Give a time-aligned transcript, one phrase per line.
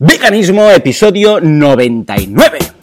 [0.00, 2.77] Veganismo, episodio 99.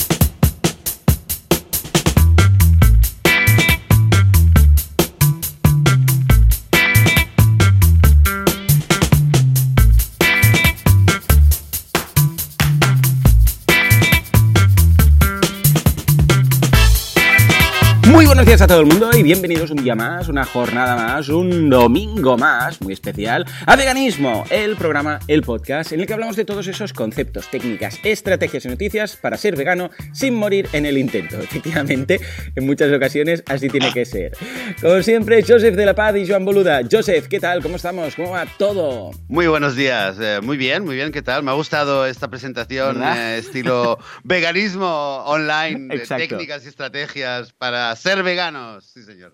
[18.35, 21.69] Buenos días a todo el mundo y bienvenidos un día más, una jornada más, un
[21.69, 26.43] domingo más, muy especial, a Veganismo, el programa, el podcast, en el que hablamos de
[26.43, 31.37] todos esos conceptos, técnicas, estrategias y noticias para ser vegano sin morir en el intento.
[31.39, 32.19] Efectivamente,
[32.57, 34.33] en muchas ocasiones así tiene que ser.
[34.81, 36.81] Como siempre, Joseph de la Paz y Joan Boluda.
[36.91, 37.63] Joseph, ¿qué tal?
[37.63, 38.15] ¿Cómo estamos?
[38.15, 39.11] ¿Cómo va todo?
[39.29, 41.41] Muy buenos días, eh, muy bien, muy bien, ¿qué tal?
[41.43, 48.24] Me ha gustado esta presentación eh, estilo veganismo online, de técnicas y estrategias para ser
[48.25, 49.33] veganos, sí señor.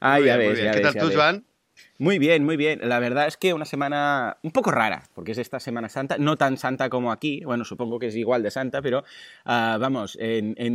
[0.00, 1.44] Ah, ya ves, ¿Qué tal tú, Joan?
[2.00, 2.78] Muy bien, muy bien.
[2.84, 6.36] La verdad es que una semana un poco rara, porque es esta Semana Santa, no
[6.36, 10.16] tan santa como aquí, bueno, supongo que es igual de santa, pero uh, vamos,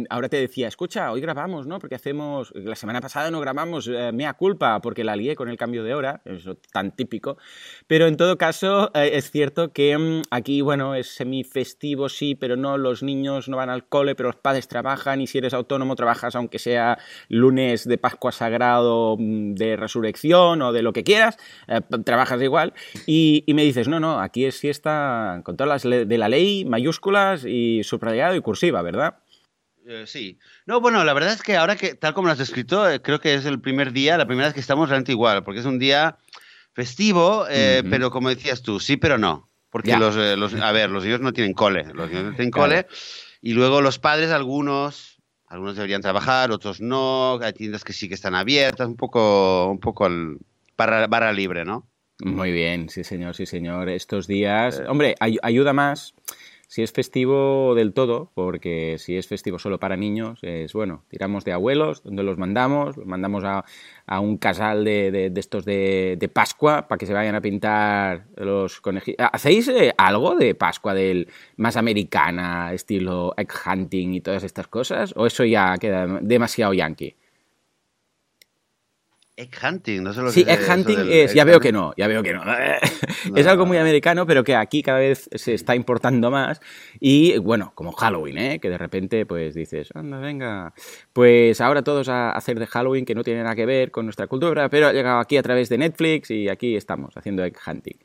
[0.10, 1.80] ahora te decía, escucha, hoy grabamos, ¿no?
[1.80, 5.56] Porque hacemos, la semana pasada no grabamos, eh, mea culpa, porque la lié con el
[5.56, 7.38] cambio de hora, eso tan típico,
[7.88, 12.58] pero en todo caso eh, es cierto que mmm, aquí, bueno, es semifestivo, sí, pero
[12.58, 15.96] no, los niños no van al cole, pero los padres trabajan y si eres autónomo
[15.96, 16.98] trabajas aunque sea
[17.30, 22.42] lunes de Pascua Sagrado, mm, de Resurrección o de lo que quieras quieras, eh, trabajas
[22.42, 22.74] igual,
[23.06, 26.66] y, y, me dices, no, no, aquí es fiesta con todas las de la ley,
[26.66, 29.16] mayúsculas y subrayado y cursiva, ¿verdad?
[29.86, 30.40] Eh, sí.
[30.66, 33.20] No, bueno, la verdad es que ahora que, tal como lo has descrito, eh, creo
[33.20, 35.80] que es el primer día, la primera vez que estamos realmente igual, porque es un
[35.80, 36.18] día
[36.74, 37.90] festivo, eh, uh -huh.
[37.90, 39.50] pero como decías tú, sí, pero no.
[39.70, 42.84] Porque los, los, a ver, los niños no tienen cole, los niños no tienen cole,
[42.84, 42.96] claro.
[43.42, 45.18] y luego los padres, algunos,
[45.48, 49.80] algunos deberían trabajar, otros no, hay tiendas que sí que están abiertas, un poco, un
[49.80, 50.38] poco el,
[50.78, 51.88] barra, barra libre, ¿no?
[52.20, 53.90] Muy bien, sí señor, sí señor.
[53.90, 56.14] Estos días, hombre, ay ayuda más
[56.74, 61.46] si es festivo del todo, porque si es festivo solo para niños, es bueno, tiramos
[61.46, 63.64] de abuelos, donde los mandamos, los mandamos a,
[64.08, 67.42] a un casal de, de, de estos de, de, Pascua para que se vayan a
[67.42, 69.24] pintar los conejitos.
[69.32, 75.14] ¿Hacéis eh, algo de Pascua del más americana, estilo egg hunting y todas estas cosas?
[75.16, 77.16] ¿O eso ya queda demasiado yankee?
[79.36, 82.08] Egg hunting, no sé lo sí, que egg hunting es, ya veo que no, ya
[82.08, 82.46] veo que no.
[82.46, 82.54] no.
[83.36, 86.62] Es algo muy americano, pero que aquí cada vez se está importando más.
[87.00, 88.60] Y bueno, como Halloween, ¿eh?
[88.60, 90.76] que de repente pues dices, anda, venga,
[91.14, 94.28] pues ahora todos a hacer de Halloween que no tiene nada que ver con nuestra
[94.28, 97.98] cultura, pero ha llegado aquí a través de Netflix y aquí estamos haciendo egg hunting.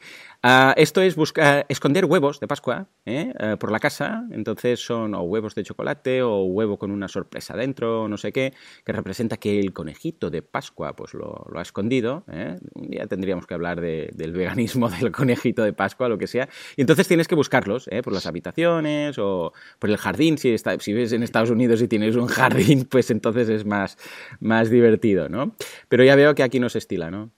[0.44, 3.32] Uh, esto es buscar, esconder huevos de Pascua ¿eh?
[3.43, 7.56] uh, por la casa, entonces son o huevos de chocolate o huevo con una sorpresa
[7.56, 8.54] dentro, no sé qué,
[8.84, 12.25] que representa que el conejito de Pascua pues lo, lo ha escondido.
[12.31, 12.56] ¿eh?
[12.75, 16.48] Un día tendríamos que hablar de, del veganismo del conejito de Pascua, lo que sea.
[16.77, 18.03] Y entonces tienes que buscarlos ¿eh?
[18.03, 20.38] por las habitaciones o por el jardín.
[20.38, 23.98] Si, está, si vives en Estados Unidos y tienes un jardín, pues entonces es más,
[24.38, 25.56] más divertido, ¿no?
[25.88, 27.32] Pero ya veo que aquí no se estila, ¿no?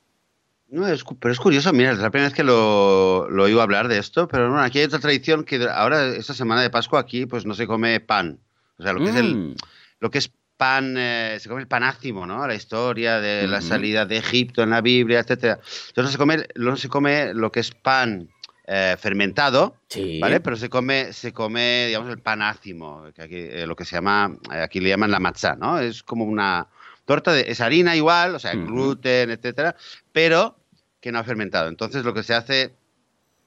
[0.70, 3.88] No, es, pero es curioso, mira, es la primera vez que lo, lo oigo hablar
[3.88, 7.26] de esto, pero bueno, aquí hay otra tradición que ahora, esta semana de Pascua, aquí
[7.26, 8.38] pues no se come pan.
[8.78, 9.08] O sea, lo que mm.
[9.08, 9.56] es el
[9.98, 12.46] lo que es pan, eh, se come el panácimo, ¿no?
[12.46, 15.54] La historia de la salida de Egipto en la Biblia, etcétera.
[15.88, 18.28] Entonces no se come, no se come lo que es pan
[18.66, 20.18] eh, fermentado, sí.
[20.20, 20.40] ¿vale?
[20.40, 24.36] Pero se come, se come, digamos, el panácimo, que aquí, eh, lo que se llama,
[24.50, 25.80] aquí le llaman la matzá, ¿no?
[25.80, 26.68] Es como una
[27.06, 28.66] torta de, es harina igual, o sea, uh -huh.
[28.66, 29.74] gluten, etcétera,
[30.12, 30.59] pero
[31.00, 31.68] que no ha fermentado.
[31.68, 32.72] Entonces lo que se hace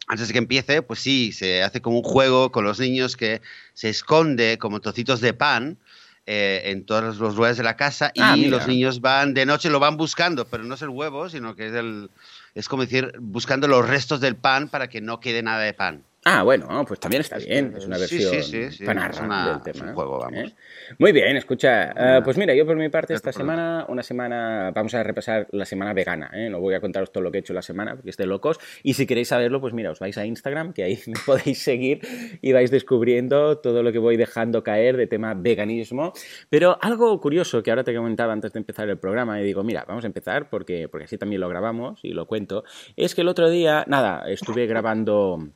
[0.08, 3.42] antes de que empiece, pues sí, se hace como un juego con los niños que
[3.74, 5.78] se esconde como trocitos de pan
[6.26, 9.70] eh, en todos los lugares de la casa y ah, los niños van de noche
[9.70, 12.10] lo van buscando, pero no es el huevo, sino que es el
[12.56, 16.04] es como decir buscando los restos del pan para que no quede nada de pan.
[16.26, 17.74] Ah, bueno, pues también está bien.
[17.78, 18.86] Es una versión sí, sí, sí, sí.
[18.86, 19.86] panarra es del tema.
[19.86, 20.52] Es un juego, vamos.
[20.52, 20.56] ¿Eh?
[20.98, 21.94] Muy bien, escucha.
[21.94, 25.66] Uh, pues mira, yo por mi parte esta semana, una semana, vamos a repasar la
[25.66, 26.32] semana vegana.
[26.34, 26.50] ¿eh?
[26.50, 28.60] No voy a contaros todo lo que he hecho la semana, porque esté locos.
[28.84, 32.00] Y si queréis saberlo, pues mira, os vais a Instagram, que ahí me podéis seguir
[32.42, 36.14] y vais descubriendo todo lo que voy dejando caer de tema veganismo.
[36.50, 39.84] Pero algo curioso que ahora te comentaba antes de empezar el programa, y digo, mira,
[39.86, 42.64] vamos a empezar porque, porque así también lo grabamos y lo cuento,
[42.96, 45.50] es que el otro día, nada, estuve grabando...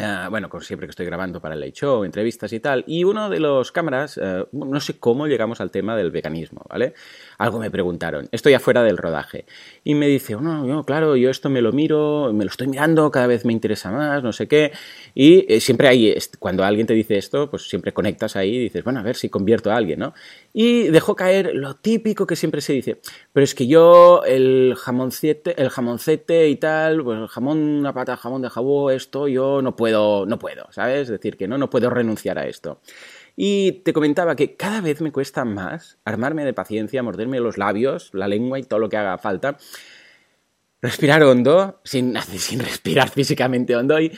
[0.00, 3.04] Uh, bueno, como siempre que estoy grabando para el Late Show, entrevistas y tal, y
[3.04, 6.94] uno de los cámaras, uh, no sé cómo llegamos al tema del veganismo, ¿vale?
[7.36, 9.44] Algo me preguntaron, esto ya fuera del rodaje,
[9.84, 12.68] y me dice, oh, no, no, claro, yo esto me lo miro, me lo estoy
[12.68, 14.72] mirando, cada vez me interesa más, no sé qué,
[15.14, 18.82] y eh, siempre hay, cuando alguien te dice esto, pues siempre conectas ahí y dices,
[18.82, 20.14] bueno, a ver si convierto a alguien, ¿no?
[20.54, 23.00] Y dejó caer lo típico que siempre se dice,
[23.34, 28.16] pero es que yo el jamoncete, el jamoncete y tal, pues el jamón, una pata,
[28.16, 28.48] jamón de
[28.94, 31.02] esto yo no puedo puedo, no puedo, ¿sabes?
[31.02, 32.80] Es decir, que no, no puedo renunciar a esto.
[33.36, 38.10] Y te comentaba que cada vez me cuesta más armarme de paciencia, morderme los labios,
[38.12, 39.56] la lengua y todo lo que haga falta.
[40.82, 44.12] Respirar hondo, sin, sin respirar físicamente hondo y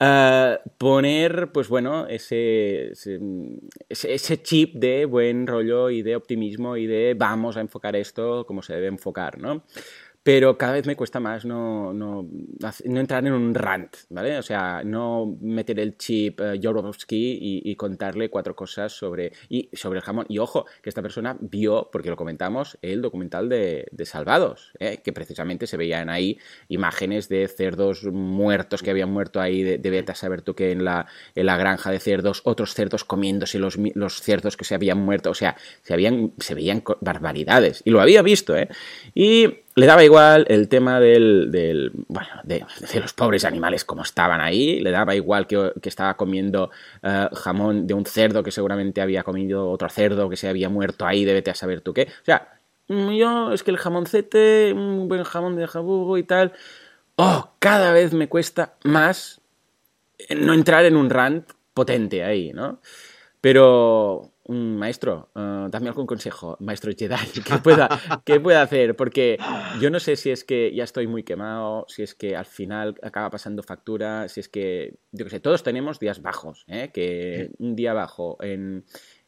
[0.00, 3.20] uh, poner, pues bueno, ese, ese,
[3.88, 8.62] ese, chip de buen rollo y de optimismo y de vamos a enfocar esto como
[8.62, 9.64] se debe enfocar, ¿no?
[10.22, 14.38] Pero cada vez me cuesta más no, no, no, entrar en un rant, ¿vale?
[14.38, 16.54] O sea, no meter el chip uh,
[17.00, 20.26] y, contarle cuatro cosas sobre, y, sobre el jamón.
[20.28, 25.00] Y ojo, que esta persona vio, porque lo comentamos, el documental de, de Salvados, ¿eh?
[25.02, 26.38] que precisamente se veían ahí
[26.68, 30.70] imágenes de cerdos muertos que habían muerto ahí, de, de vete a saber tú que
[30.70, 34.76] en la, en la granja de cerdos, otros cerdos comiéndose los, los cerdos que se
[34.76, 37.82] habían muerto, o sea, se, habían, se veían barbaridades.
[37.84, 38.68] Y lo había visto, ¿eh?
[39.14, 42.64] Y le daba igual el tema del, bueno, de,
[43.00, 46.70] los pobres animales como estaban ahí, le daba igual que, estaba comiendo
[47.02, 51.06] eh, jamón de un cerdo que seguramente había comido otro cerdo que se había muerto
[51.06, 52.02] ahí, debete a saber tú qué.
[52.02, 56.52] O sea, mm, yo es que el jamoncete, un buen jamón de jabugo y tal,
[57.16, 59.40] oh, cada vez me cuesta más
[60.30, 62.80] no entrar en un rant potente ahí, ¿no?
[63.40, 67.14] Pero maestro, uh, dame algún consejo, maestro Jedi,
[67.46, 67.88] ¿qué pueda,
[68.24, 68.96] ¿qué pueda hacer?
[68.96, 69.38] Porque
[69.80, 72.96] yo no sé si es que ya estoy muy quemado, si es que al final
[73.02, 76.90] acaba pasando factura, si es que, yo qué sé, todos tenemos días bajos, ¿eh?
[76.92, 78.84] que un día bajo en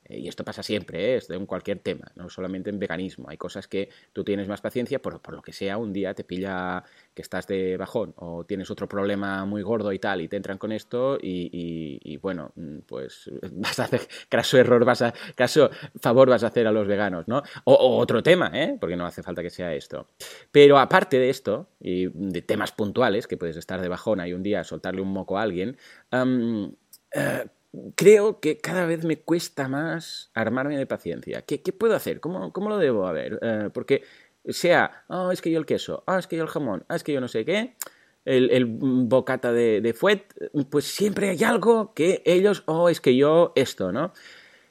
[0.08, 1.16] y esto pasa siempre, ¿eh?
[1.16, 3.28] es de un cualquier tema, no solamente en veganismo.
[3.28, 6.24] Hay cosas que tú tienes más paciencia, por, por lo que sea, un día te
[6.24, 6.84] pilla
[7.14, 10.58] que estás de bajón o tienes otro problema muy gordo y tal, y te entran
[10.58, 15.70] con esto, y, bueno, mm, pues vas a hacer caso error, vas a, caso
[16.00, 17.42] favor vas a hacer a los veganos, ¿no?
[17.64, 18.76] O, otro tema, ¿eh?
[18.78, 20.08] Porque no hace falta que sea esto.
[20.50, 24.42] Pero aparte de esto, y de temas puntuales, que puedes estar de bajón y un
[24.42, 25.76] día soltarle un moco a alguien,
[26.12, 27.46] eh,
[27.94, 31.42] creo que cada vez me cuesta más armarme de paciencia.
[31.42, 32.20] ¿Qué, puedo hacer?
[32.20, 33.38] ¿Cómo, ¿Cómo, lo debo haber?
[33.42, 34.02] Eh, porque
[34.46, 37.04] sea, oh, es que yo el queso, ah, es que yo el jamón, ah, es
[37.04, 37.76] que yo no sé qué,
[38.24, 40.22] el, el bocata de, de, fuet,
[40.70, 44.12] pues siempre hay algo que ellos, oh, es que yo esto, ¿no?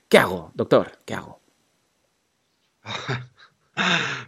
[0.09, 0.91] ¿Qué hago, doctor?
[1.05, 1.41] ¿Qué hago?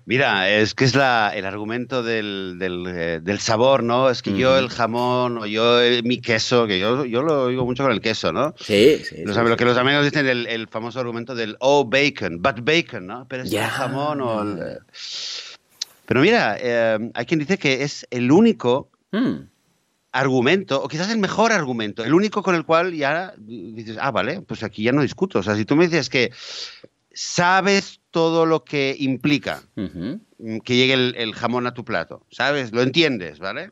[0.06, 4.10] Mira, es que es la, el argumento del, del, eh, del, sabor, ¿no?
[4.10, 7.84] Es que yo el jamón o yo mi queso, que yo, yo lo oigo mucho
[7.84, 8.56] con el queso, ¿no?
[8.60, 9.24] Sí, sí.
[9.24, 13.28] Lo que los amigos dicen el, el, famoso argumento del oh bacon, but bacon, ¿no?
[13.28, 14.80] Pero es el jamón o el...
[16.06, 19.38] Pero mira, eh, hay quien dice que es el único hmm.
[20.12, 24.42] argumento, o quizás el mejor argumento, el único con el cual ya dices, ah, vale,
[24.42, 25.40] pues aquí ya no discuto.
[25.40, 26.32] O sea, si tú me dices que
[27.12, 32.72] sabes todo lo que implica mm, que llegue el, jamón a tu plato, ¿sabes?
[32.72, 33.72] Lo entiendes, ¿vale?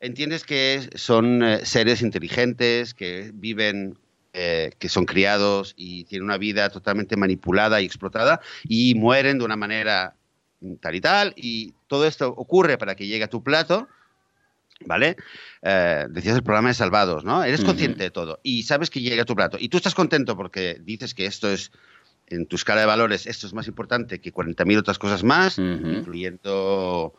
[0.00, 3.98] Entiendes que son eh, seres inteligentes, que viven,
[4.32, 9.44] eh, que son criados y tienen una vida totalmente manipulada y explotada y mueren de
[9.44, 10.16] una manera
[10.80, 13.86] tal y tal, y todo esto ocurre para que llegue a tu plato,
[14.86, 15.16] ¿vale?
[15.60, 17.44] Eh, decías el programa de Salvados, ¿no?
[17.44, 19.58] Eres consciente de todo y sabes que llega a tu plato.
[19.60, 21.70] Y tú estás contento porque dices que esto es
[22.28, 27.14] en tu escala de valores esto es más importante que 40.000 otras cosas más, incluyendo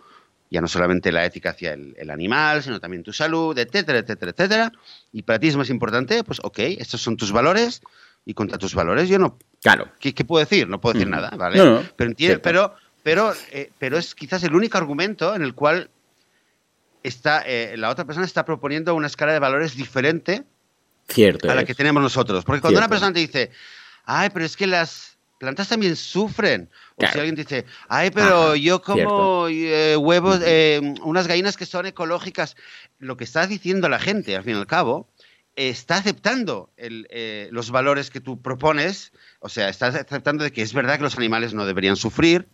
[0.49, 4.71] ya no solamente la ética hacia el, animal, sino también tu salud, etcétera, etcétera, etcétera.
[5.11, 7.81] Y para ti es más importante, pues ok, estos son tus valores
[8.25, 9.37] y contra tus valores yo no...
[9.61, 9.89] Claro.
[9.99, 10.67] ¿Qué, puedo decir?
[10.67, 11.83] No puedo decir nada, ¿vale?
[11.95, 15.89] pero, pero, pero, eh, pero es quizás el único argumento en el cual
[17.01, 20.45] está, eh, la otra persona está proponiendo una escala de valores diferente
[21.07, 22.43] Cierto a la que tenemos nosotros.
[22.43, 23.51] Porque cuando una persona te dice,
[24.05, 26.69] ay, pero es que las plantas también sufren.
[26.95, 31.85] O si alguien dice, ay, pero yo como eh, huevos, eh, unas gallinas que son
[31.85, 32.55] ecológicas,
[32.99, 35.09] lo que está diciendo la gente, al fin y al cabo,
[35.55, 40.73] está aceptando eh, los valores que tú propones, o sea, está aceptando de que es
[40.73, 42.47] verdad que los animales no deberían sufrir,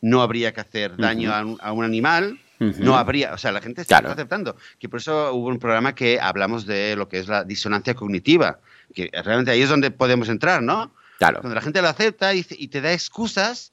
[0.00, 2.40] no habría que hacer daño a, un, animal,
[2.78, 4.56] no habría, o sea, la gente está aceptando.
[4.78, 8.60] Que por eso hubo un programa que hablamos de lo que es la disonancia cognitiva,
[8.94, 10.94] que realmente ahí es donde podemos entrar, ¿no?
[11.18, 11.40] Claro.
[11.40, 13.72] Cuando la gente lo acepta y, te da excusas,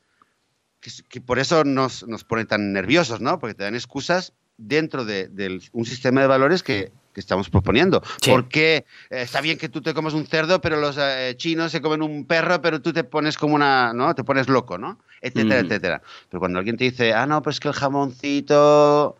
[1.09, 3.39] que, por eso nos, nos pone tan nerviosos, ¿no?
[3.39, 8.01] Porque te dan excusas dentro de, un sistema de valores que, estamos proponiendo.
[8.25, 11.81] Porque eh, está bien que tú te comas un cerdo, pero los eh, chinos se
[11.81, 14.15] comen un perro, pero tú te pones como una, ¿no?
[14.15, 14.99] Te pones loco, ¿no?
[15.21, 16.01] Etcétera, etcétera.
[16.29, 19.17] Pero cuando alguien te dice, ah, no, pues que el jamoncito...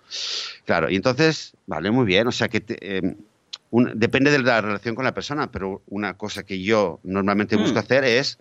[0.66, 2.64] Claro, y entonces, vale, muy bien, o sea que...
[2.82, 3.16] Em,
[3.72, 7.78] depende de la relación con la persona, pero una cosa que yo normalmente busco mm.
[7.78, 8.40] hacer es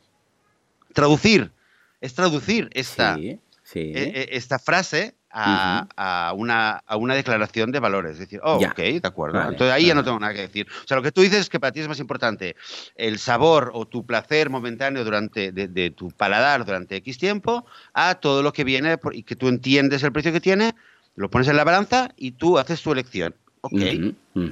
[0.95, 1.53] traducir,
[2.01, 3.39] es traducir esta, e,
[3.75, 8.13] e, esta frase a, una, a, una, declaración de valores.
[8.13, 9.41] Es decir, oh, ok, de acuerdo.
[9.41, 10.67] Entonces ahí ya no tengo nada que decir.
[10.85, 12.57] O sea, lo que tú dices es que para ti es más importante
[12.97, 18.43] el sabor o tu placer momentáneo durante de, tu paladar durante X tiempo a todo
[18.43, 20.75] lo que viene y que tú entiendes el precio que tiene,
[21.15, 23.35] lo pones en la balanza y tú haces tu elección.
[23.61, 23.83] Ok,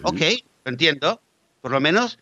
[0.03, 0.23] ok,
[0.65, 1.21] entiendo.
[1.61, 2.19] Por lo menos,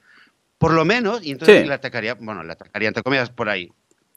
[0.58, 3.72] por lo menos, y entonces la atacaría, bueno, la atacaría entre comillas por ahí.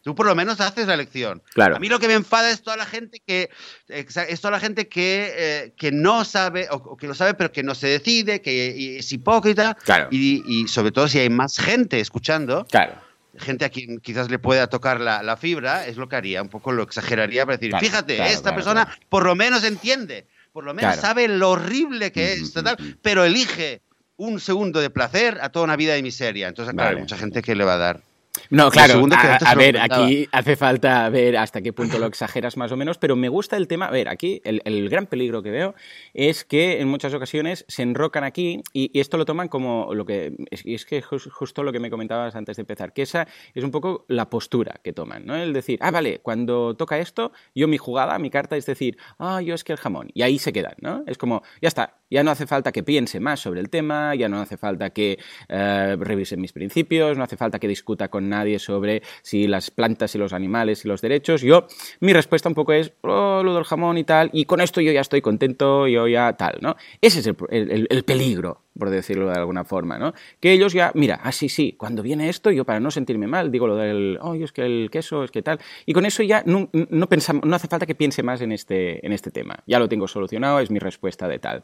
[0.08, 1.44] Tú por lo menos haces la elección.
[1.54, 1.76] Claro.
[1.76, 3.50] A mí lo que me enfada es toda la gente que
[3.90, 7.62] es toda la gente que, eh, que no sabe o, que lo sabe pero que
[7.62, 9.76] no se decide, que es hipócrita.
[9.84, 10.08] Claro.
[10.10, 12.66] Y, sobre todo si hay más gente escuchando.
[12.72, 12.94] Claro.
[13.38, 16.72] Gente a quien quizás le pueda tocar la, fibra, es lo que haría, un poco
[16.72, 21.28] lo exageraría para decir, fíjate, esta persona por lo menos entiende, por lo menos sabe
[21.28, 22.54] lo horrible que es,
[23.02, 23.82] pero elige
[24.16, 26.48] un segundo de placer a toda una vida de miseria.
[26.48, 28.07] Entonces, claro, hay mucha gente que le va a dar.
[28.50, 29.06] No, claro,
[29.46, 33.16] a, ver, aquí hace falta ver hasta qué punto lo exageras más o menos, pero
[33.16, 35.76] me gusta el tema, a ver, aquí el, gran peligro que veo
[36.14, 40.36] es que en muchas ocasiones se enrocan aquí y, esto lo toman como lo que,
[40.52, 43.72] es, es que justo lo que me comentabas antes de empezar, que esa es un
[43.72, 45.36] poco la postura que toman, ¿no?
[45.36, 49.42] El decir, ah, vale, cuando toca esto, yo mi jugada, mi carta es decir, ah,
[49.42, 51.04] yo es que el jamón, y ahí se quedan, ¿no?
[51.08, 54.30] Es como, ya está, ya no hace falta que piense más sobre el tema, ya
[54.30, 58.60] no hace falta que eh, revise mis principios, no hace falta que discuta con nadie
[58.60, 61.42] sobre si las plantas y los animales y los derechos.
[61.42, 61.68] Yo,
[62.00, 64.92] mi respuesta un poco es, oh, lo del jamón y tal, y con esto yo
[64.92, 66.76] ya estoy contento, yo ya tal, ¿no?
[67.02, 70.14] Ese es el peligro por decirlo de alguna forma, ¿no?
[70.40, 73.68] Que ellos ya, mira, ah, sí, cuando viene esto, yo para no sentirme mal, digo
[73.68, 76.70] lo del, oh, es que el queso, es que tal, y con eso ya no,
[76.74, 79.90] no, pensamos, no hace falta que piense más en este, en este tema, ya lo
[79.90, 81.64] tengo solucionado, es mi respuesta de tal.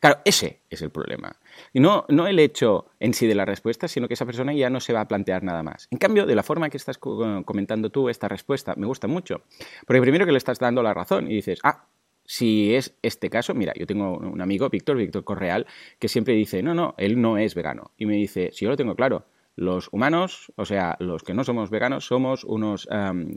[0.00, 1.36] Claro, ese es el problema.
[1.72, 4.70] Y no, no el hecho en sí de la respuesta, sino que esa persona ya
[4.70, 5.88] no se va a plantear nada más.
[5.90, 9.42] En cambio, de la forma que estás comentando tú esta respuesta, me gusta mucho,
[9.86, 11.86] porque primero que le estás dando la razón y dices, ah,
[12.32, 15.66] si es este caso, mira, yo tengo un amigo, Víctor, Víctor Correal,
[15.98, 17.90] que siempre dice, no, no, él no es vegano.
[17.98, 21.44] Y me dice, si yo lo tengo claro, los humanos, o sea, los que no
[21.44, 22.88] somos veganos, somos unos,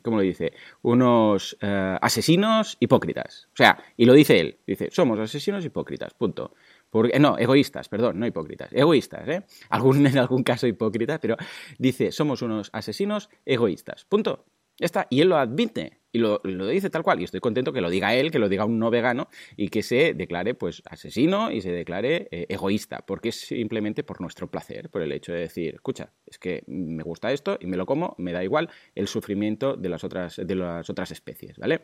[0.01, 0.53] ¿cómo lo dice?
[0.81, 3.49] Unos eh, asesinos hipócritas.
[3.51, 6.53] O sea, y lo dice él, dice, somos asesinos hipócritas, punto.
[6.89, 9.43] Porque, no, egoístas, perdón, no hipócritas, egoístas, ¿eh?
[9.71, 11.35] Algún, en algún caso hipócrita, pero
[11.77, 14.45] dice, somos unos asesinos egoístas, punto.
[14.79, 17.19] Está, y él lo admite y lo, dice tal cual.
[17.19, 19.27] Y estoy contento que lo diga él, que lo diga un no vegano
[19.57, 24.21] y que se declare pues asesino y se declare eh, egoísta, porque es simplemente por
[24.21, 27.75] nuestro placer, por el hecho de decir, escucha, es que me gusta esto y me
[27.75, 31.81] lo como, me da igual el sufrimiento de las otras, de las otras especies, ¿vale?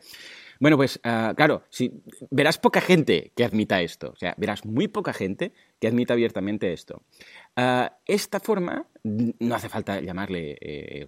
[0.61, 1.63] Bueno, pues ah, claro,
[2.29, 6.71] verás poca gente que admita esto, o sea, verás muy poca gente que admita abiertamente
[6.71, 7.01] esto.
[7.55, 11.07] Ah, esta forma, no hace falta llamarle eh,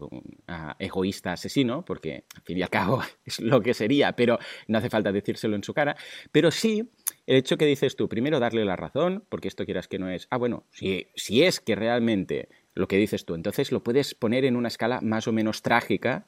[0.79, 4.89] egoísta asesino, porque al fin y al cabo es lo que sería, pero no hace
[4.89, 5.95] falta decírselo en su cara,
[6.31, 6.89] pero sí
[7.27, 10.25] el hecho que dices tú, primero darle la razón, porque esto quieras que no es,
[10.31, 13.35] ah, bueno, si, si es que realmente lo que dices tú.
[13.35, 16.25] Entonces lo puedes poner en una escala más o menos trágica.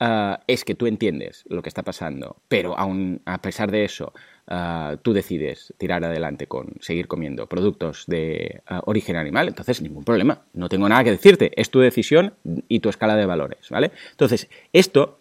[0.00, 4.12] Ah, es que tú entiendes lo que está pasando, pero aún a pesar de eso,
[4.46, 10.04] ah, tú decides tirar adelante con seguir comiendo productos de ah, origen animal, entonces ningún
[10.04, 10.42] problema.
[10.52, 11.52] No tengo nada que decirte.
[11.60, 12.34] Es tu decisión
[12.68, 13.90] y tu escala de valores, ¿vale?
[14.12, 15.18] Entonces, esto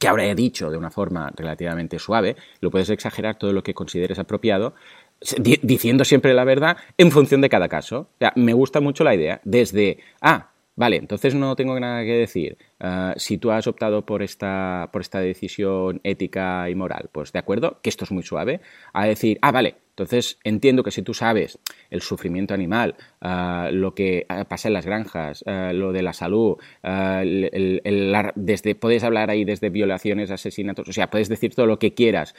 [0.00, 3.74] que ahora he dicho de una forma relativamente suave, lo puedes exagerar todo lo que
[3.74, 4.74] consideres apropiado,
[5.62, 8.08] diciendo siempre la verdad en función de cada caso.
[8.14, 9.40] O sea, me gusta mucho la idea.
[9.44, 10.49] Desde, ah,
[10.80, 12.56] vale, entonces no tengo nada que decir.
[12.80, 17.38] Ah, si tú has optado por esta, por esta decisión ética y moral, pues de
[17.38, 18.62] acuerdo, que esto es muy suave,
[18.94, 21.58] a decir, ah, vale, entonces entiendo que si tú sabes
[21.90, 26.56] el sufrimiento animal, ah, lo que pasa en las granjas, ah, lo de la salud,
[26.82, 32.34] desde, puedes hablar ahí desde violaciones, asesinatos, o sea, puedes decir todo lo que quieras,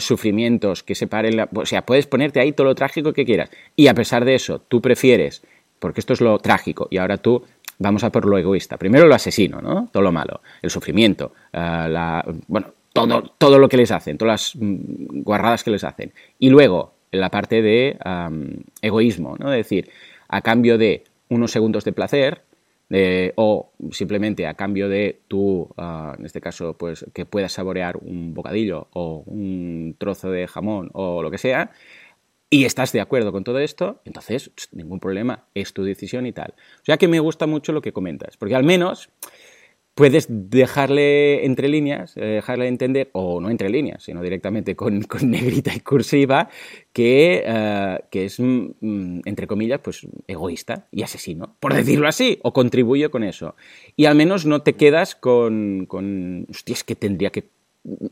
[0.00, 3.48] sufrimientos que separen, la, o sea, puedes ponerte ahí todo lo trágico que quieras.
[3.74, 5.42] Y a pesar de eso, tú prefieres,
[5.78, 7.44] porque esto es lo trágico, y ahora tú
[7.78, 8.76] vamos a por lo egoísta.
[8.76, 9.88] Primero lo asesino, ¿no?
[9.92, 14.54] Todo lo malo, el sufrimiento, eh, la, bueno, todo, todo lo que les hacen, todas
[14.54, 16.12] las mm, guarradas que les hacen.
[16.38, 17.98] Y luego, la parte de
[18.82, 19.52] egoísmo, ¿no?
[19.52, 19.90] Es decir,
[20.28, 22.42] a cambio de unos segundos de placer,
[23.34, 28.32] o simplemente a cambio de tú, ah, en este caso, pues que puedas saborear un
[28.32, 31.70] bocadillo o un trozo de jamón o lo que sea,
[32.48, 36.54] y estás de acuerdo con todo esto, entonces ningún problema, es tu decisión y tal.
[36.80, 39.10] O sea que me gusta mucho lo que comentas, porque al menos
[39.96, 45.74] puedes dejarle entre líneas, eh, dejarle entender, o no entre líneas, sino directamente con, negrita
[45.74, 46.50] y cursiva,
[46.92, 52.38] que, eh, que es, mm, mm, entre comillas, pues egoísta y asesino, por decirlo así,
[52.42, 53.56] o contribuye con eso.
[53.96, 57.56] Y al menos no te quedas con, con hostia, es que tendría que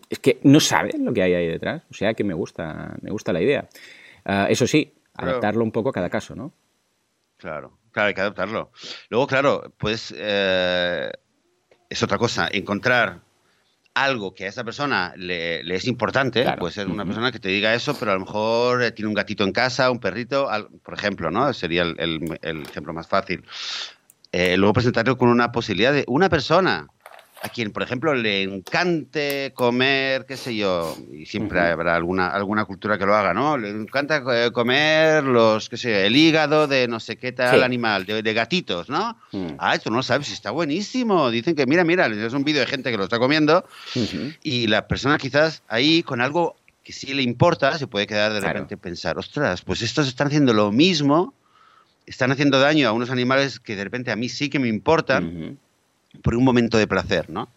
[0.08, 1.82] es que no sabe lo que hay ahí detrás.
[1.90, 3.68] O sea que me gusta, me gusta la idea.
[4.24, 6.52] Ah, eso sí, adaptarlo un poco a cada caso, ¿no?
[7.36, 8.72] Claro, claro, hay que adaptarlo.
[9.10, 11.10] Luego, claro, pues eh,
[11.90, 13.20] es otra cosa, encontrar
[13.94, 17.74] algo que a esa persona le, es importante, puede ser una persona que te diga
[17.74, 20.48] eso, pero a lo mejor eh, tiene un gatito en casa, un perrito,
[20.82, 21.52] por ejemplo, ¿no?
[21.52, 22.38] Sería el,
[22.68, 23.44] ejemplo más fácil.
[24.32, 26.88] Eh, luego presentarlo con una posibilidad de una persona
[27.44, 32.64] a quien, por ejemplo, le encante comer, qué sé yo, y siempre habrá alguna, alguna
[32.64, 33.58] cultura que lo haga, ¿no?
[33.58, 38.06] Le encanta eh, comer los, qué sé, el hígado de no sé qué tal animal,
[38.06, 39.18] de, gatitos, ¿no?
[39.32, 39.56] Mm.
[39.58, 41.30] Ah, esto no lo sabes, está buenísimo.
[41.30, 43.66] Dicen que, mira, mira, es un vídeo de gente que lo está comiendo
[44.42, 48.40] y la persona quizás ahí con algo que sí le importa, se puede quedar de
[48.40, 51.34] repente pensar, ostras, pues estos están haciendo lo mismo,
[52.06, 55.58] están haciendo daño a unos animales que de repente a mí sí que me importan
[56.22, 57.48] por un momento de placer, ¿no?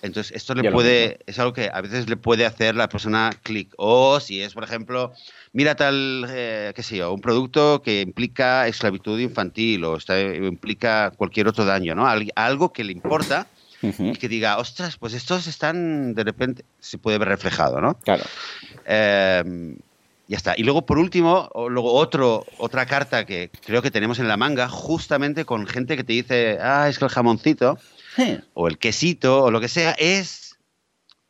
[0.00, 3.74] Entonces, esto le puede, es algo que a veces le puede hacer la persona clic.
[3.76, 5.12] O si es, por ejemplo,
[5.52, 11.12] mira tal, eh, qué sé yo, un producto que implica esclavitud infantil o está, implica
[11.16, 12.06] cualquier otro daño, ¿no?
[12.36, 13.48] Algo que le importa
[13.82, 17.94] y que diga, ostras, pues estos están, de repente, se puede ver reflejado, ¿no?
[17.94, 18.24] Claro.
[18.86, 19.74] Eh,
[20.28, 20.54] ya está.
[20.56, 24.68] Y luego, por último, luego otro, otra carta que creo que tenemos en la manga,
[24.68, 27.78] justamente con gente que te dice, ah, es que el jamoncito,
[28.54, 30.58] o el quesito, o lo que sea, es.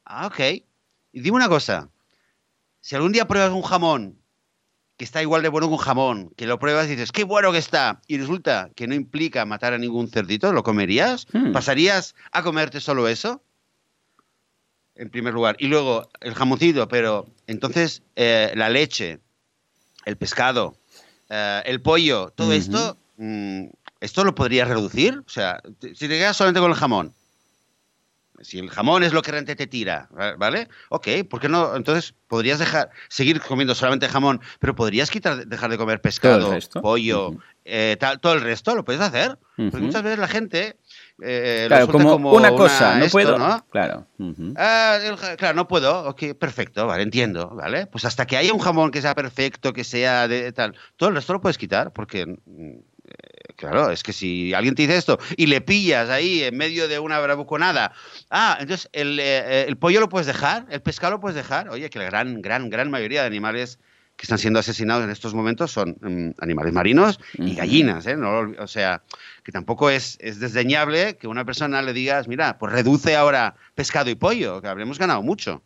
[0.05, 0.41] Ah, ok.
[1.13, 1.89] Y dime una cosa.
[2.81, 4.19] Si algún día pruebas un jamón
[4.97, 7.53] que está igual de bueno que un jamón, que lo pruebas y dices, qué bueno
[7.53, 11.29] que está, y resulta que no implica matar a ningún cerdito, ¿lo comerías?
[11.33, 11.53] Hmm.
[11.53, 13.41] ¿Pasarías a comerte solo eso?
[14.99, 15.57] en primer lugar.
[15.59, 19.19] Y luego el jamoncito, pero entonces eh, la leche,
[20.05, 20.77] el pescado,
[21.29, 23.65] eh, el pollo, todo esto, mm,
[24.01, 25.25] ¿esto lo podrías reducir?
[25.27, 27.15] O sea, si te quedas solamente con el jamón,
[28.43, 30.69] si el jamón es lo que realmente te tira, ¿vale?
[30.91, 31.75] Ok, ¿por qué no?
[31.75, 37.35] Entonces podrías dejar, seguir comiendo solamente jamón, pero podrías quitar, dejar de comer pescado, pollo,
[37.65, 39.39] eh, tal, todo el resto, lo puedes hacer.
[39.57, 40.77] Porque muchas veces la gente
[41.23, 43.37] eh, claro, como, una cosa, no puedo.
[43.71, 44.07] Claro.
[44.57, 44.99] Ah,
[45.37, 46.09] claro, no puedo.
[46.09, 47.87] Ok, perfecto, vale, entiendo, ¿vale?
[47.87, 51.15] Pues hasta que haya un jamón que sea perfecto, que sea de tal, todo el
[51.17, 52.79] resto lo puedes quitar, porque mm,
[53.09, 56.87] eh, claro, es que si alguien te dice esto y le pillas ahí en medio
[56.89, 57.93] de una bravuconada,
[58.31, 61.69] ah, entonces el, eh, el pollo lo puedes dejar, el pescado lo puedes dejar.
[61.71, 63.79] Oye, que la gran, gran, gran mayoría de animales
[64.19, 68.17] que están siendo asesinados en estos momentos son mm, animales marinos y gallinas, ¿eh?
[68.17, 69.05] o sea,
[69.45, 74.11] que tampoco es, es, desdeñable que una persona le digas, mira, pues reduce ahora pescado
[74.11, 75.63] y pollo, que habremos ganado mucho.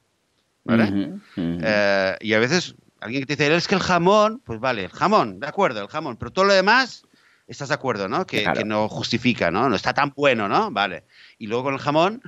[0.65, 1.15] ¿Vale?
[1.37, 4.93] Eh, y a veces alguien que te dice, es que el jamón, pues vale, el
[4.93, 7.05] jamón, de acuerdo, el jamón, pero todo lo demás,
[7.47, 8.27] estás de acuerdo, ¿no?
[8.27, 9.71] Que, que no justifica, ¿no?
[9.71, 10.71] No está tan bueno, ¿no?
[10.71, 11.05] Vale.
[11.39, 12.21] Y luego con el jamón,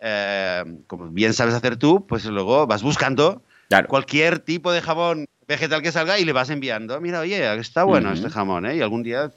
[0.00, 3.42] eh, como bien sabes hacer tú, pues luego vas buscando
[3.88, 7.00] cualquier tipo de jamón vegetal que salga y le vas enviando.
[7.00, 8.76] Mira, oye, está bueno este jamón, ¿eh?
[8.76, 9.30] Y algún día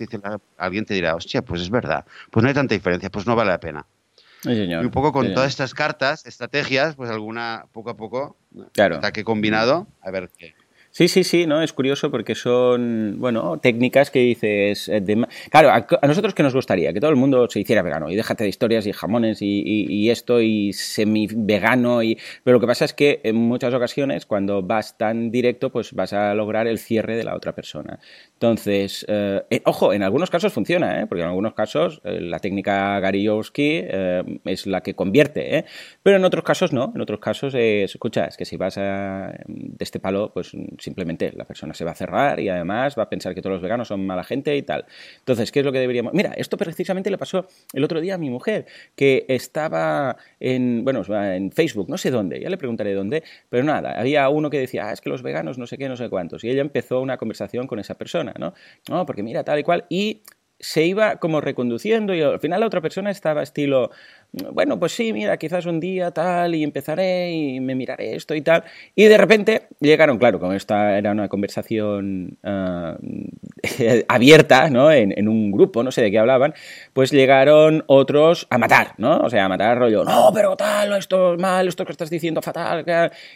[0.58, 3.52] alguien te dirá, hostia, pues es verdad, pues no hay tanta diferencia, pues no vale
[3.52, 3.86] la pena.
[4.44, 8.38] y un poco con todas estas cartas, estrategias, pues alguna poco a poco,
[8.74, 8.96] claro.
[8.96, 10.54] hasta que combinado, a ver qué.
[10.98, 11.62] Sí, sí, sí, ¿no?
[11.62, 14.88] Es curioso porque son, bueno, técnicas que dices...
[14.88, 15.04] Eh,
[15.50, 18.46] claro, a, nosotros que nos gustaría que todo el mundo se hiciera vegano y déjate
[18.46, 22.18] de historias y jamones y, esto y semi-vegano y...
[22.46, 26.14] Pero lo que pasa es que en muchas ocasiones cuando vas tan directo pues vas
[26.14, 28.00] a lograr el cierre de la otra persona.
[28.32, 31.08] Entonces, eh, eh, ojo, en algunos casos funciona, ¿eh?
[31.08, 33.84] Porque en algunos casos la técnica Gariyowski
[34.46, 35.66] es la que convierte, ¿eh?
[36.04, 39.34] Pero en otros casos no, en otros casos es, escucha, es que si vas de
[39.80, 40.56] este palo pues
[40.86, 43.62] simplemente la persona se va a cerrar y además va a pensar que todos los
[43.62, 44.86] veganos son mala gente y tal.
[45.20, 46.14] Entonces, ¿qué es lo que deberíamos...?
[46.14, 51.04] Mira, esto precisamente le pasó el otro día a mi mujer, que estaba en, bueno,
[51.10, 54.88] en Facebook, no sé dónde, ya le preguntaré dónde, pero nada, había uno que decía,
[54.88, 57.18] ah, es que los veganos no sé qué, no sé cuántos, y ella empezó una
[57.18, 58.54] conversación con esa persona, ¿no?
[58.90, 60.22] No, porque mira, tal y cual, y
[60.60, 63.92] se iba como reconduciendo y al final la otra persona estaba estilo,
[64.52, 68.42] bueno, pues sí, mira, quizás un día tal y empezaré y me miraré esto y
[68.42, 68.64] tal.
[68.96, 72.98] Y de repente llegaron, claro, como esta era una conversación ah,
[74.08, 74.92] abierta, ¿no?
[74.92, 76.54] En, un grupo, no sé de qué hablaban,
[76.94, 79.18] pues llegaron otros a matar, ¿no?
[79.18, 82.42] O sea, a matar rollo, no, pero tal, esto es mal, esto que estás diciendo
[82.42, 82.86] fatal.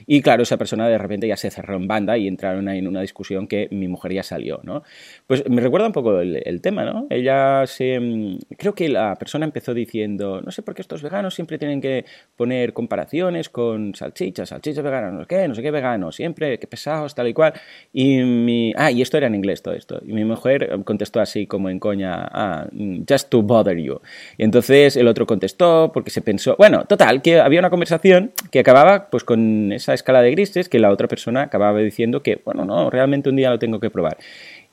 [0.06, 2.88] Y claro, esa persona de repente ya se cerró en banda y entraron ahí en
[2.88, 4.84] una discusión que mi mujer ya salió, ¿no?
[5.30, 7.06] Pues me recuerda un poco el, tema, ¿no?
[7.12, 8.40] Ella se...
[8.58, 12.04] Creo que la persona empezó diciendo, no sé por qué estos veganos siempre tienen que
[12.36, 16.66] poner comparaciones con salchichas, salchichas veganas, no sé qué, no sé qué vegano, siempre, qué
[16.66, 17.54] pesados, tal y cual.
[17.94, 18.74] Y mi...
[18.76, 20.02] Ah, y esto era en inglés todo esto.
[20.04, 22.68] Y mi mujer contestó así como en coña, ah,
[23.08, 24.02] just to bother you.
[24.36, 28.58] Y entonces el otro contestó porque se pensó, bueno, total, que había una conversación que
[28.58, 32.66] acababa pues con esa escala de grises que la otra persona acababa diciendo que, bueno,
[32.66, 34.18] no, realmente un día lo tengo que probar.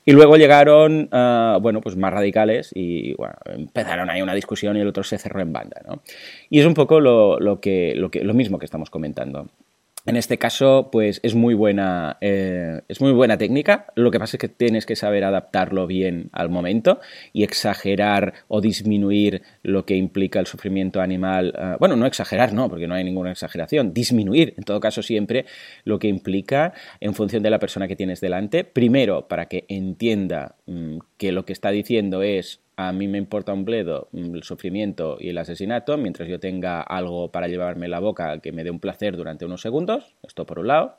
[0.07, 4.79] Y luego llegaron, ah, bueno, pues más radicales y bueno, empezaron ahí una discusión y
[4.79, 6.01] el otro se cerró en banda, ¿no?
[6.49, 9.49] Y es un poco lo, lo, que, lo, que, lo mismo que estamos comentando.
[10.07, 13.87] En este caso, pues es muy buena, eh, es muy buena técnica.
[13.95, 17.01] Lo que pasa es que tienes que saber adaptarlo bien al momento
[17.33, 21.53] y exagerar o disminuir lo que implica el sufrimiento animal.
[21.59, 23.93] Eh, bueno, no exagerar, no, porque no hay ninguna exageración.
[23.93, 25.45] Disminuir, en todo caso, siempre
[25.83, 28.63] lo que implica en función de la persona que tienes delante.
[28.63, 33.53] Primero, para que entienda mm, que lo que está diciendo es a mí me importa
[33.53, 37.99] un bledo mm, el sufrimiento y el asesinato, mientras yo tenga algo para llevarme la
[37.99, 40.97] boca que me dé un placer durante unos segundos, esto por un lado.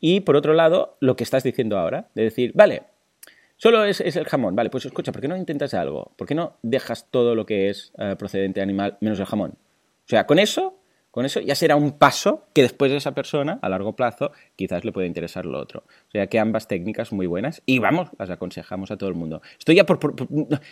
[0.00, 2.84] Y por otro lado, lo que estás diciendo ahora, de decir, vale,
[3.56, 6.12] solo es, el jamón, vale, pues escucha, ¿por qué no intentas algo?
[6.16, 9.52] ¿Por qué no dejas todo lo que es eh, procedente animal menos el jamón?
[9.52, 10.81] O sea, con eso
[11.12, 14.84] con eso ya será un paso que después de esa persona, a largo plazo, quizás
[14.84, 15.84] le pueda interesar lo otro.
[16.08, 19.42] O sea que ambas técnicas muy buenas y vamos, las aconsejamos a todo el mundo.
[19.58, 20.00] Estoy ya por,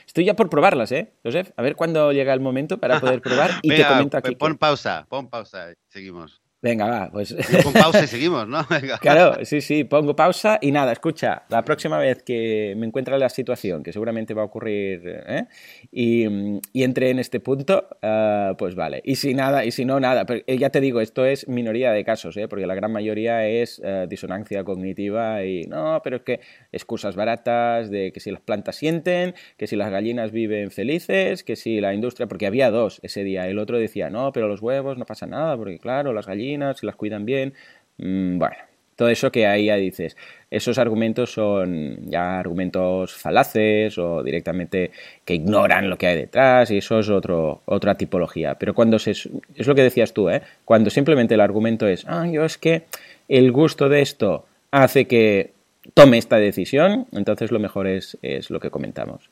[0.06, 1.50] estoy ya por probarlas, ¿eh, Joseph?
[1.56, 4.34] A ver cuándo llega el momento para poder probar y te comento aquí.
[4.34, 6.40] Pon pausa, pon pausa, seguimos.
[6.62, 7.34] Venga, va, pues.
[7.62, 8.66] Con pausa y seguimos, ¿no?
[8.68, 8.98] Venga.
[8.98, 13.30] Claro, sí, sí, pongo pausa y nada, escucha, la próxima vez que me encuentre la
[13.30, 15.46] situación, que seguramente va a ocurrir, ¿eh?
[15.90, 16.26] y,
[16.74, 19.00] y entre en este punto, uh, pues vale.
[19.04, 20.26] Y si nada, y si no, nada.
[20.26, 22.46] Pero eh, ya te digo, esto es minoría de casos, ¿eh?
[22.46, 26.40] porque la gran mayoría es uh, disonancia cognitiva y no, pero es que
[26.72, 31.56] excusas baratas de que si las plantas sienten, que si las gallinas viven felices, que
[31.56, 33.48] si la industria, porque había dos ese día.
[33.48, 36.86] El otro decía, no, pero los huevos no pasa nada, porque claro, las gallinas si
[36.86, 37.54] las cuidan bien.
[37.98, 38.56] Mm, bueno,
[39.00, 40.14] todo eso que ahí ya dices,
[40.50, 44.90] esos argumentos son ya argumentos falaces o directamente
[45.24, 48.56] que ignoran lo que hay detrás y eso es otro, otra tipología.
[48.58, 50.42] Pero cuando se, es lo que decías tú, ¿eh?
[50.66, 52.82] cuando simplemente el argumento es, ah, yo es que
[53.28, 55.52] el gusto de esto hace que
[55.94, 59.30] tome esta decisión, entonces lo mejor es, es lo que comentamos.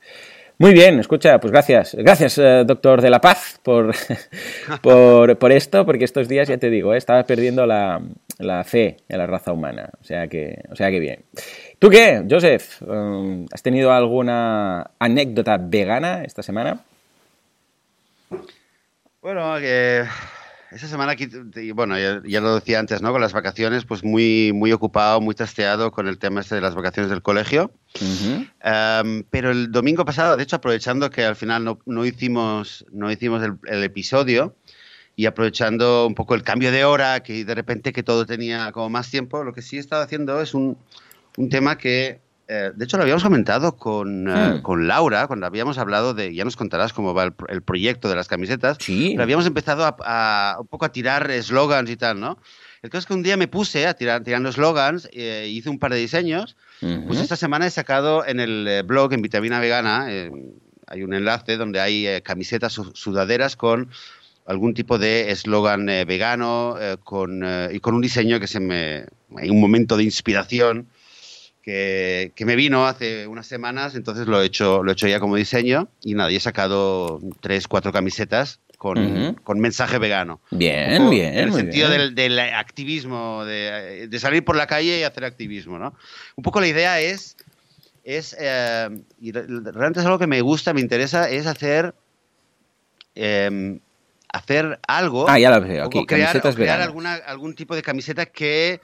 [0.60, 1.94] Muy bien, escucha, pues gracias.
[1.94, 3.94] Gracias, eh, doctor de la Paz, por,
[4.82, 8.00] por, esto, porque estos días, ya te digo, eh, estaba perdiendo la,
[8.64, 9.88] fe en la raza humana.
[10.00, 11.24] O sea que, o sea que bien.
[11.78, 12.82] ¿Tú qué, Joseph?
[12.82, 16.80] Um, ¿Has tenido alguna anécdota vegana esta semana?
[19.22, 20.02] Bueno, que
[20.70, 21.28] esa semana aquí,
[21.72, 23.10] bueno, ya, lo decía antes, ¿no?
[23.12, 26.74] Con las vacaciones, pues muy, muy ocupado, muy trasteado con el tema este de las
[26.74, 27.72] vacaciones del colegio.
[29.30, 33.42] pero el domingo pasado, de hecho, aprovechando que al final no, no hicimos, no hicimos
[33.42, 34.56] el, episodio
[35.16, 38.90] y aprovechando un poco el cambio de hora, que de repente que todo tenía como
[38.90, 40.76] más tiempo, lo que sí he estado haciendo es un,
[41.38, 42.20] un tema que
[42.50, 44.62] eh, de hecho, lo habíamos comentado con, eh, hmm.
[44.62, 48.26] con, Laura, cuando habíamos hablado de, ya nos contarás cómo va el, proyecto de las
[48.26, 49.10] camisetas, sí.
[49.10, 52.38] pero habíamos empezado a, un poco a tirar eslogans y tal, ¿no?
[52.80, 55.78] El caso es que un día me puse a tirar tirando eslogans, e hice un
[55.78, 61.02] par de diseños, pues esta semana he sacado en el blog, en Vitamina Vegana, hay
[61.02, 63.90] un enlace donde hay camisetas sudaderas con
[64.46, 69.06] algún tipo de eslogan vegano con, y con un diseño que se me...
[69.36, 70.86] hay un momento de inspiración
[72.34, 75.36] que, me vino hace unas semanas, entonces lo he hecho, lo he hecho ya como
[75.36, 80.40] diseño y nada, y he sacado tres, cuatro camisetas con, con mensaje vegano.
[80.50, 81.36] Bien, bien.
[81.36, 85.94] En el sentido Del, activismo, de, salir por la calle y hacer activismo, ¿no?
[86.36, 87.36] Un poco la idea es,
[88.02, 88.88] es eh,
[89.20, 91.94] y realmente es algo que me gusta, me interesa, es hacer...
[93.14, 93.80] Em,
[94.30, 95.28] hacer algo.
[95.28, 96.04] Ah, ya lo veo aquí.
[96.06, 98.78] crear, crear alguna, algún tipo de camiseta que,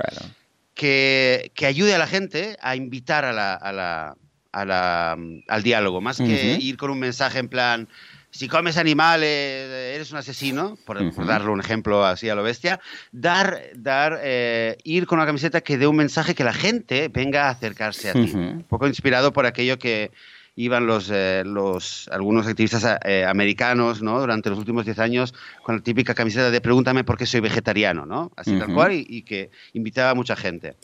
[0.75, 4.17] que, ayude a la gente a invitar a la, a la,
[4.53, 5.17] a la,
[5.49, 7.89] al diálogo, más que ir con un mensaje en plan,
[8.35, 12.81] si comes animales, eres un asesino, por, darle un ejemplo así a lo bestia,
[13.13, 17.47] dar, dar eh, ir con una camiseta que dé un mensaje que la gente venga
[17.47, 18.33] a acercarse a ti.
[18.35, 20.11] Un poco inspirado por aquello que,
[20.57, 24.21] iban los, eh, los algunos activistas eh, americanos ¿no?
[24.21, 28.07] durante los últimos 10 años con la típica camiseta de pregúntame por qué soy vegetariano,
[28.07, 28.31] ¿no?
[28.37, 30.77] así tal cual, y, que invitaba a mucha gente.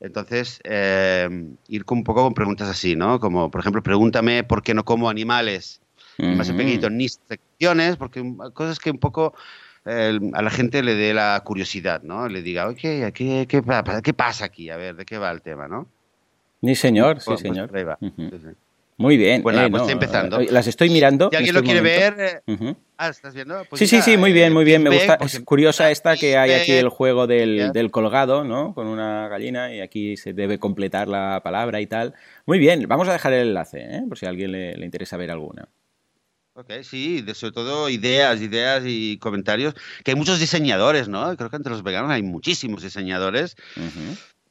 [0.00, 1.28] Entonces, eh,
[1.68, 3.20] ir con, un poco con preguntas así, ¿no?
[3.20, 5.80] Como, por ejemplo, pregúntame por qué no como animales,
[6.18, 8.22] más pequeñito, ni secciones, porque
[8.52, 9.34] cosas que un poco
[9.86, 12.28] a la gente le dé la curiosidad, ¿no?
[12.28, 13.62] Le diga, oye, ¿qué, qué,
[14.02, 14.68] qué, pasa aquí?
[14.68, 15.88] A ver, ¿de qué va el tema, no?
[16.60, 17.70] Ni señor, sí, pues, pues, señor.
[18.00, 18.48] sí, sí.
[18.96, 19.42] Muy bien.
[19.42, 20.40] Bueno, eh, pues no, estoy empezando.
[20.40, 21.28] eh, Las estoy mirando.
[21.30, 23.64] Si en alguien lo quiere ver, eh, ah, ¿estás viendo?
[23.68, 24.82] Pues Sí, sí, sí, muy bien, eh, muy bien.
[24.84, 25.18] Me gusta.
[25.20, 28.72] Es curiosa esta que hay aquí el juego del, del colgado, ¿no?
[28.72, 32.14] Con una gallina y aquí se debe completar la palabra y tal.
[32.46, 34.02] Muy bien, vamos a dejar el enlace, ¿eh?
[34.08, 35.68] Por si a alguien le, le interesa ver alguna.
[36.56, 39.74] Ok, sí, de, sobre todo ideas, ideas y comentarios.
[40.04, 41.36] Que hay muchos diseñadores, ¿no?
[41.36, 43.56] Creo que entre los veganos hay muchísimos diseñadores.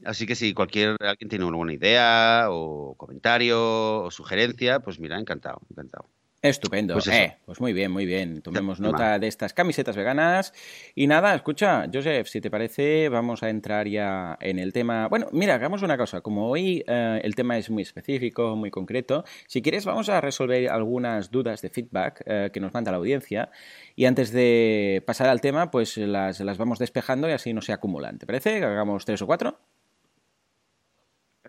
[0.06, 5.62] Así que si cualquier alguien tiene alguna idea o comentario o sugerencia, pues mira, encantado,
[5.70, 6.08] encantado.
[6.44, 6.96] Estupendo.
[6.96, 8.42] Pues eh, pues muy bien, muy bien.
[8.42, 10.54] Tomemos nota de estas camisetas veganas.
[10.94, 15.08] Y nada, escucha, Joseph, si te parece, vamos a entrar ya en el tema.
[15.08, 16.20] Bueno, mira, hagamos una cosa.
[16.20, 20.70] Como hoy eh, el tema es muy específico, muy concreto, si quieres, vamos a resolver
[20.70, 23.50] algunas dudas de feedback eh, que nos manda la audiencia.
[23.96, 27.72] Y antes de pasar al tema, pues las, las vamos despejando y así no se
[27.72, 28.20] acumulan.
[28.20, 29.60] ¿Te parece que hagamos tres o cuatro?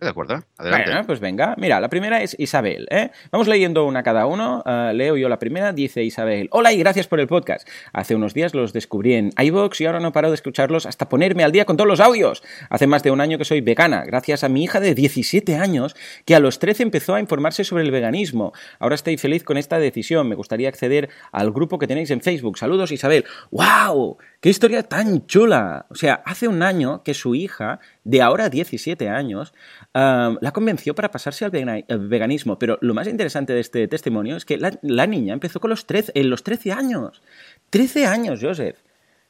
[0.01, 1.05] De acuerdo, adelante.
[1.07, 1.55] Pues venga.
[1.57, 2.89] Mira, la primera es Isabel.
[2.91, 3.11] ¿eh?
[3.31, 4.65] Vamos leyendo una cada uno.
[4.67, 5.73] Eh, leo yo la primera.
[5.73, 6.49] Dice Isabel.
[6.51, 7.69] Hola y gracias por el podcast.
[7.93, 11.45] Hace unos días los descubrí en iVoox y ahora no paro de escucharlos hasta ponerme
[11.45, 12.43] al día con todos los audios.
[12.71, 15.95] Hace más de un año que soy vegana, gracias a mi hija de 17 años
[16.25, 18.53] que a los 13 empezó a informarse sobre el veganismo.
[18.81, 20.29] Ahora estoy feliz con esta decisión.
[20.29, 22.59] Me gustaría acceder al grupo que tenéis en Facebook.
[22.59, 23.27] Saludos, Isabel.
[23.53, 24.19] ¡Wow!
[24.45, 25.87] ¡Qué historia tan chula!
[25.89, 29.55] O sea, hace un año que su hija, de ahora 17 años,
[29.95, 32.59] la convenció para pasarse al veganismo.
[32.59, 36.13] Pero lo más interesante de este testimonio es que la, niña empezó con los 13,
[36.15, 37.23] en los 13 años.
[37.71, 38.77] 13 años, Joseph.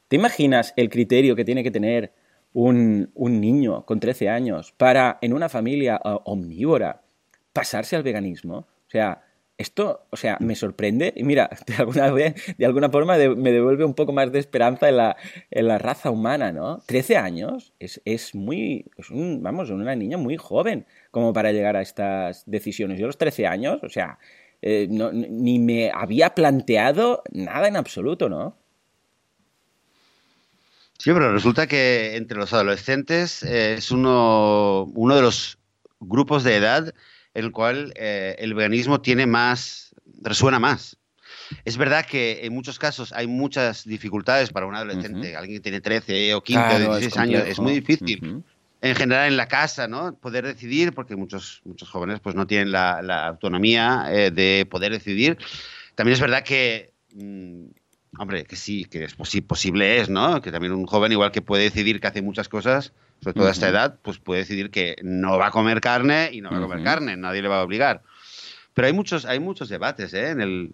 [0.09, 2.11] ¿Te imaginas el criterio que tiene que tener
[2.51, 7.03] un, un niño con 13 años para, en una familia ah, omnívora,
[7.53, 8.57] pasarse al veganismo?
[8.57, 9.24] O sea,
[9.57, 13.93] esto, o sea, me sorprende y mira, de alguna, de alguna forma me devuelve un
[13.93, 15.17] poco más de esperanza en la,
[15.51, 16.81] en la raza humana, ¿no?
[16.85, 21.75] 13 años es, es muy, es un, vamos, una niña muy joven como para llegar
[21.75, 22.99] a estas decisiones.
[22.99, 24.19] Yo a los 13 años, o sea,
[24.61, 28.57] eh, ni me había planteado nada en absoluto, ¿no?
[30.97, 35.59] Sí, pero resulta que entre los adolescentes eh, es uno, uno de los
[35.99, 36.93] grupos de edad
[37.35, 40.97] en el cual eh, el veganismo tiene más, resuena más.
[41.65, 45.81] Es verdad que en muchos casos hay muchas dificultades para un adolescente, alguien que tiene
[45.81, 48.43] 13 o 15 Claro, o es 16 años, es muy difícil.
[48.81, 50.15] En general en la casa, ¿no?
[50.15, 54.91] Poder decidir, porque muchos, muchos jóvenes pues no tienen la, la autonomía eh, de poder
[54.91, 55.37] decidir.
[55.95, 57.64] También es verdad que, mm,
[58.19, 60.41] hombre, que sí, que es posi- posible es, ¿no?
[60.41, 63.51] Que también un joven, igual que puede decidir que hace muchas cosas, sobre todo a
[63.51, 66.61] esta edad, pues puede decidir que no va a comer carne y no va a
[66.61, 68.01] comer carne, nadie le va a obligar.
[68.73, 70.29] Pero hay muchos, hay muchos debates ¿eh?
[70.31, 70.71] en, el,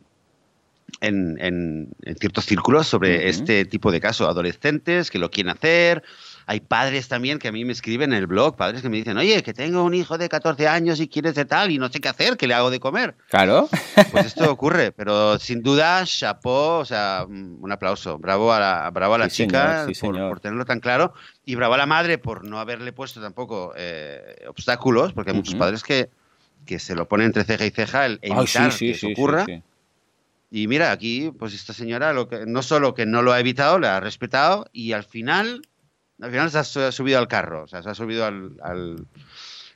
[1.02, 4.28] en, en- en ciertos círculos sobre este tipo de casos.
[4.28, 6.04] Adolescentes que lo quieren hacer.
[6.46, 9.18] Hay padres también que a mí me escriben en el blog, padres que me dicen,
[9.18, 12.00] oye, que tengo un hijo de 14 años y quiere de tal y no sé
[12.00, 13.16] qué hacer, ¿qué le hago de comer?
[13.30, 13.70] Claro.
[14.12, 18.18] Pues esto ocurre, pero sin duda, chapeau, o sea, mm, un aplauso.
[18.18, 20.30] Bravo a la, bravo a la Sí, chica señor, sí, por, señor.
[20.30, 21.14] por tenerlo tan claro
[21.46, 25.56] y bravo a la madre por no haberle puesto tampoco eh, obstáculos, porque hay muchos
[25.56, 26.10] padres que,
[26.66, 29.46] que se lo ponen entre ceja y ceja el evitar sí, sí, que eso ocurra.
[30.54, 33.80] Y mira, aquí, pues esta señora lo que, no solo que no lo ha evitado,
[33.80, 35.62] le ha respetado y al final,
[36.22, 38.52] al final se ha, su- ha subido al carro, o sea, se ha subido al,
[38.64, 39.06] al-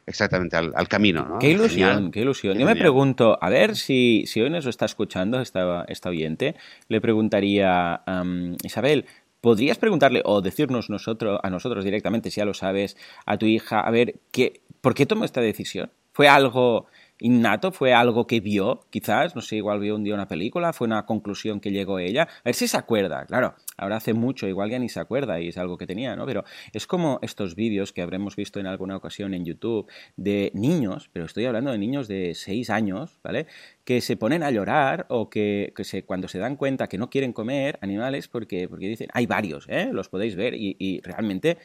[0.05, 1.25] exactamente al, al camino.
[1.27, 1.39] ¿no?
[1.39, 2.11] Qué ilusión, Genial.
[2.11, 2.53] qué ilusión.
[2.53, 6.55] Qué Yo me pregunto, a ver si, si hoy nos está escuchando esta, esta oyente,
[6.87, 9.05] le preguntaría, am, Isabel,
[9.41, 13.79] ¿podrías preguntarle o decirnos nosotros, a nosotros directamente, si ya lo sabes, a tu hija,
[13.81, 15.91] a ver, ¿qué, ¿por qué tomó esta decisión?
[16.13, 16.85] ¿Fue algo
[17.19, 17.71] innato?
[17.71, 19.35] ¿Fue algo que vio, quizás?
[19.35, 22.23] No sé, igual vio un día una película, fue una conclusión que llegó ella.
[22.23, 23.55] A ver si se acuerda, claro.
[23.77, 26.25] Ahora hace mucho, igual ya ni se acuerda y es algo que tenía, ¿no?
[26.25, 31.09] Pero es como estos vídeos que habremos visto en alguna ocasión en YouTube de niños,
[31.11, 33.47] pero estoy hablando de niños de 6 años, ¿vale?
[33.83, 37.09] Que se ponen a llorar o que, que se, cuando se dan cuenta que no
[37.09, 39.89] quieren comer animales porque, porque dicen, hay varios, ¿eh?
[39.91, 41.57] Los podéis ver y, y realmente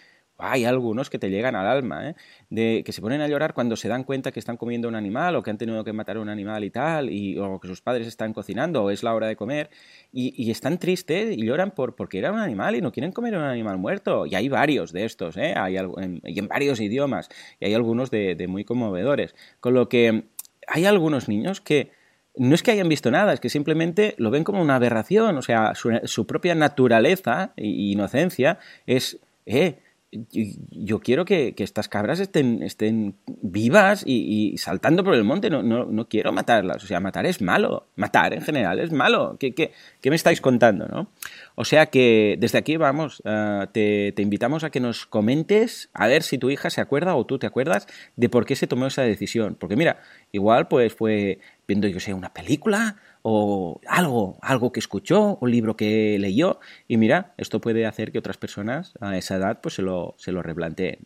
[0.43, 2.15] hay algunos que te llegan al alma, ¿eh?
[2.51, 5.37] de que se ponen a llorar cuando se dan cuenta que están comiendo un animal
[5.37, 8.07] o que han tenido que matar un animal y tal, y, o que sus padres
[8.07, 9.71] están cocinando o es la hora de comer,
[10.13, 13.43] y, están tristes y lloran por, porque era un animal y no quieren comer un
[13.43, 14.27] animal muerto.
[14.27, 15.55] Y hay varios de estos, ¿eh?
[15.57, 17.29] hay en, y en varios idiomas,
[17.61, 19.35] y hay algunos de, de muy conmovedores.
[19.61, 20.25] Con lo que
[20.67, 21.93] hay algunos niños que
[22.37, 25.43] no es que hayan visto nada, es que simplemente lo ven como una aberración, o
[25.43, 29.79] sea, su, su propia naturaleza e inocencia es, eh,
[30.13, 35.51] yo quiero que, estas cabras estén, estén vivas y, saltando por el monte.
[35.51, 36.83] No, no, no, quiero matarlas.
[36.83, 37.87] O sea, matar es malo.
[37.95, 39.37] Matar en general es malo.
[39.39, 40.87] ¿Qué, qué, qué me estáis contando?
[40.89, 41.09] ¿no?
[41.55, 46.09] O sea que desde aquí vamos, eh, te, te, invitamos a que nos comentes a
[46.09, 48.87] ver si tu hija se acuerda o tú te acuerdas de por qué se tomó
[48.87, 49.55] esa decisión.
[49.55, 50.01] Porque mira,
[50.33, 55.77] igual pues fue viendo, yo sé, una película o algo, algo que escuchó, un libro
[55.77, 59.83] que leyó, y mira, esto puede hacer que otras personas a esa edad pues se
[59.83, 61.01] lo, se lo replanteen.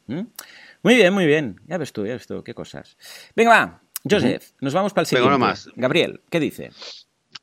[0.83, 2.96] Muy bien, muy bien, ya ves tú, ya ves tú, qué cosas.
[3.35, 5.38] Venga, va, Joseph, nos vamos para el siguiente.
[5.38, 5.68] más.
[5.77, 6.70] Gabriel, ¿qué dice?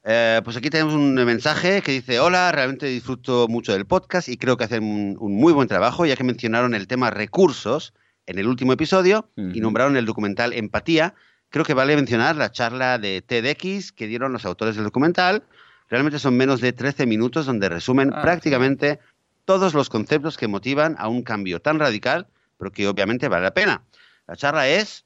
[0.03, 4.37] Eh, pues aquí tenemos un mensaje que dice, hola, realmente disfruto mucho del podcast y
[4.37, 4.83] creo que hacen
[5.19, 7.93] un, muy buen trabajo, ya que mencionaron el tema recursos
[8.25, 11.15] en el último episodio y nombraron el documental Empatía,
[11.51, 15.43] creo que vale mencionar la charla de TEDx que dieron los autores del documental.
[15.89, 18.99] Realmente son menos de 13 minutos donde resumen ah, prácticamente
[19.45, 23.53] todos los conceptos que motivan a un cambio tan radical, pero que obviamente vale la
[23.53, 23.83] pena.
[24.27, 25.03] La charla es,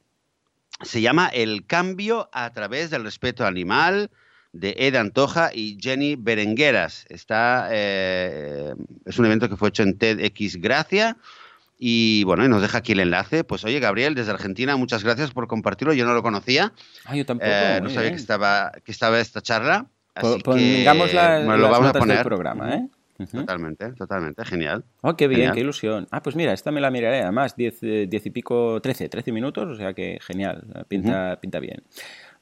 [0.84, 4.12] se llama El cambio a través del respeto animal,
[4.54, 7.06] de Ed Antoja y Jenny Berengueras.
[7.10, 8.74] Está, eh,
[9.06, 11.18] es un evento que fue hecho en TEDx Gracia
[11.78, 13.44] y bueno, y nos deja aquí el enlace.
[13.44, 15.94] Pues oye, Gabriel, desde Argentina, muchas gracias por compartirlo.
[15.94, 16.74] Yo no lo conocía.
[17.06, 17.50] Ah, yo tampoco.
[17.52, 19.88] Eh, no sabía que estaba, que estaba esta charla.
[20.14, 22.18] Así Pongamos la, bueno, lo vamos a poner.
[22.18, 22.88] Del programa, ¿eh?
[23.32, 24.84] Totalmente, totalmente, genial.
[25.02, 26.06] Oh, qué bien, qué ilusión.
[26.12, 29.32] Ah, pues mira, esta me la miraré, además, 10 eh, diez, y pico, 13, 13
[29.32, 31.82] minutos, o sea que genial, pinta, pinta bien.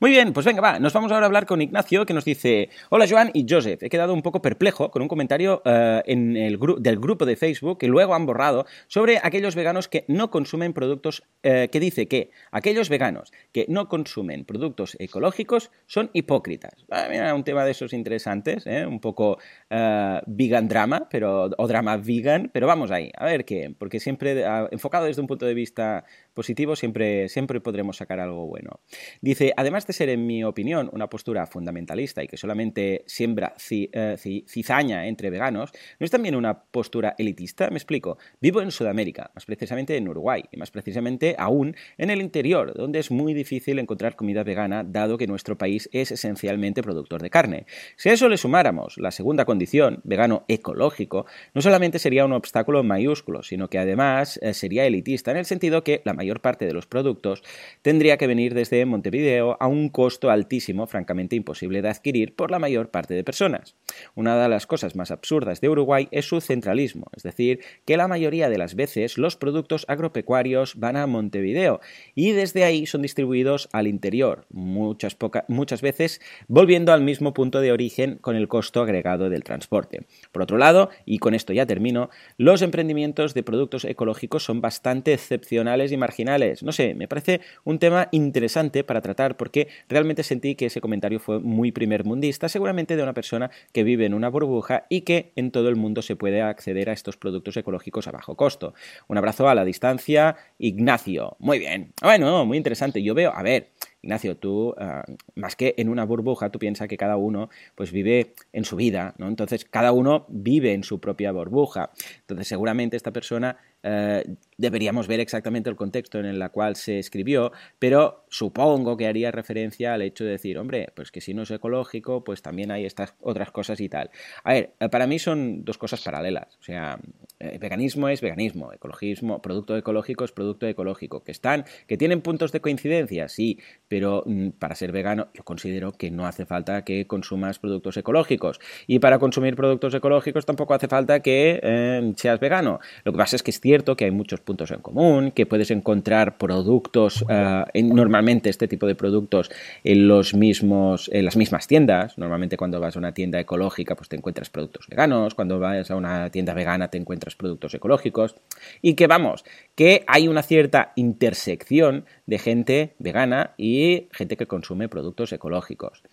[0.04, 2.68] Muy bien, pues venga, va, nos vamos ahora a hablar con Ignacio que nos dice,
[2.90, 6.60] hola Joan y Joseph, he quedado un poco perplejo con un comentario eh, en el
[6.80, 11.24] del grupo de Facebook que luego han borrado sobre aquellos veganos que no consumen productos,
[11.42, 16.86] eh, que dice que aquellos veganos que no consumen productos ecológicos son hipócritas.
[16.92, 18.86] Ah, un tema de esos interesantes, ¿eh?
[18.86, 19.38] un poco
[19.70, 25.06] vegan drama, pero, o drama vegan, pero vamos ahí, a ver qué, porque siempre enfocado
[25.06, 26.04] desde un punto de vista
[26.34, 28.82] positivo siempre, siempre podremos sacar algo bueno.
[29.22, 34.18] Dice, además de ser, en mi opinión, una postura fundamentalista y que solamente siembra eh,
[34.48, 37.70] cizaña entre veganos, ¿no es también una postura elitista?
[37.70, 38.18] Me explico.
[38.42, 43.00] Vivo en Sudamérica, más precisamente en Uruguay, y más precisamente aún en el interior, donde
[43.00, 47.66] es muy difícil encontrar comida vegana, dado que nuestro país es esencialmente productor de carne.
[47.96, 52.84] Si a eso le sumáramos la segunda condición, vegano ecológico, no solamente sería un obstáculo
[52.84, 56.74] mayúsculo, sino que además eh, sería elitista, en el sentido que la mayor parte de
[56.74, 57.44] los productos
[57.82, 62.60] tendría que venir desde Montevideo a un costo altísimo, francamente imposible de adquirir por la
[62.60, 63.76] mayor parte de personas.
[64.16, 68.08] Una de las cosas más absurdas de Uruguay es su centralismo, es decir, que la
[68.08, 71.82] mayoría de las veces los productos agropecuarios van a Montevideo
[72.16, 75.18] y desde ahí son distribuidos al interior, muchas,
[75.50, 80.06] muchas veces volviendo al mismo punto de origen con el costo agregado del transporte.
[80.32, 85.14] Por otro lado, y con esto ya termino, los emprendimientos de productos ecológicos son bastante
[85.14, 86.13] excepcionales y marginales
[86.62, 91.20] no sé, me parece un tema interesante para tratar porque realmente sentí que ese comentario
[91.20, 95.32] fue muy primer mundista, seguramente de una persona que vive en una burbuja y que
[95.36, 98.74] en todo el mundo se puede acceder a estos productos ecológicos a bajo costo.
[99.08, 101.36] Un abrazo a la distancia, Ignacio.
[101.40, 101.94] Muy bien.
[102.02, 103.02] Bueno, muy interesante.
[103.02, 103.70] Yo veo, a ver,
[104.04, 105.04] Ignacio, tú, ah,
[105.36, 109.16] más que en una burbuja, tú piensas que cada uno pues vive en su vida,
[109.18, 109.30] ¿no?
[109.30, 111.92] Entonces, cada uno vive en su propia burbuja.
[112.20, 114.24] Entonces, seguramente esta persona eh,
[114.58, 119.94] deberíamos ver exactamente el contexto en el cual se escribió, pero supongo que haría referencia
[119.94, 123.16] al hecho de decir, hombre, pues que si no es ecológico, pues también hay estas
[123.20, 124.10] otras cosas y tal.
[124.44, 126.58] A ver, eh, para mí son dos cosas paralelas.
[126.62, 126.98] O sea,
[127.40, 131.24] eh, veganismo es veganismo, ecologismo, producto ecológico es producto ecológico.
[131.24, 135.92] Que están, que tienen puntos de coincidencia, sí, pero mm, para ser vegano yo considero
[135.92, 138.60] que no hace falta que consumas productos ecológicos.
[138.88, 142.80] Y para consumir productos ecológicos tampoco hace falta que seas vegano.
[143.04, 145.72] Lo que pasa es que es cierto que hay muchos puntos en común, que puedes
[145.72, 149.50] encontrar productos, eh, normalmente este tipo de productos
[149.84, 152.18] en los mismos, en las mismas tiendas.
[152.18, 155.34] Normalmente cuando vas a una tienda ecológica, pues te encuentras productos veganos.
[155.34, 158.36] Cuando vas a una tienda vegana te encuentras productos ecológicos.
[158.82, 159.44] Y que vamos,
[159.76, 166.04] que hay una cierta intersección de gente vegana y gente que consume productos ecológicos.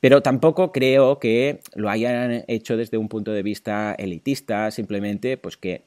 [0.00, 5.56] Pero tampoco creo que lo hayan hecho desde un punto de vista elitista, simplemente pues
[5.56, 5.82] que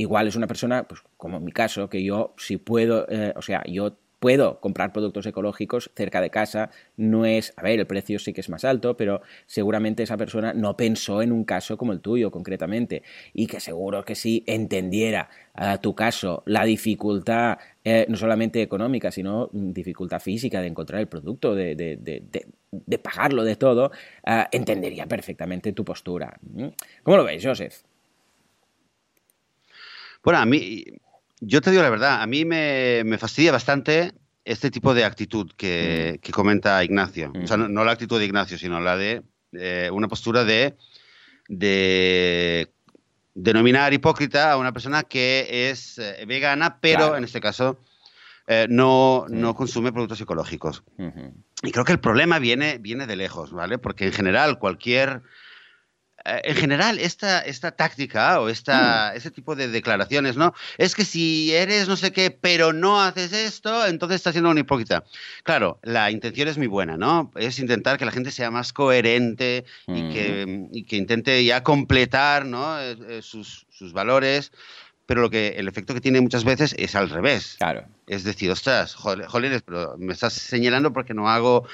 [0.00, 3.42] Igual es una persona, pues como en mi caso, que yo si puedo, eh, o
[3.42, 8.18] sea, yo puedo comprar productos ecológicos cerca de casa, no es, a ver, el precio
[8.18, 11.92] sí que es más alto, pero seguramente esa persona no pensó en un caso como
[11.92, 13.02] el tuyo concretamente
[13.34, 19.10] y que seguro que si entendiera a tu caso la dificultad eh, no solamente económica,
[19.10, 23.92] sino dificultad física de encontrar el producto, de, de, de, pagarlo de todo,
[24.26, 26.38] eh, entendería perfectamente tu postura.
[26.40, 26.68] ¿Mm?
[27.02, 27.89] ¿Cómo lo veis, Joseph?
[30.22, 30.84] Bueno, a mí,
[31.40, 34.12] yo te digo la verdad, a mí me, fastidia bastante
[34.44, 36.30] este tipo de actitud que, mm.
[36.30, 37.32] comenta Ignacio.
[37.42, 37.72] O sea, mm.
[37.72, 39.22] no, la actitud de Ignacio, sino la de
[39.52, 40.76] eh, una postura de,
[41.48, 42.70] de
[43.34, 47.78] denominar hipócrita a una persona que es eh, vegana, pero en este caso
[48.46, 50.82] eh, no, no, consume productos ecológicos.
[51.62, 53.78] Y creo que el problema viene, viene de lejos, ¿vale?
[53.78, 55.22] Porque en general cualquier
[56.38, 59.16] en general, esta, esta táctica o esta, mm.
[59.16, 60.54] ese tipo de declaraciones, ¿no?
[60.78, 64.58] Es que si eres no sé qué, pero no haces esto, entonces estás siendo un
[64.58, 65.04] hipócrita.
[65.42, 67.30] Claro, la intención es muy buena, ¿no?
[67.36, 72.44] Es intentar que la gente sea más coherente y, que, y que, intente ya completar
[72.44, 72.80] ¿no?
[72.80, 74.52] Eh, eh, sus, sus valores
[75.10, 77.56] pero lo que el efecto que tiene muchas veces es al revés.
[77.58, 77.84] Claro.
[78.10, 81.66] Es decir, ostras, jolines, pero me estás señalando porque no hago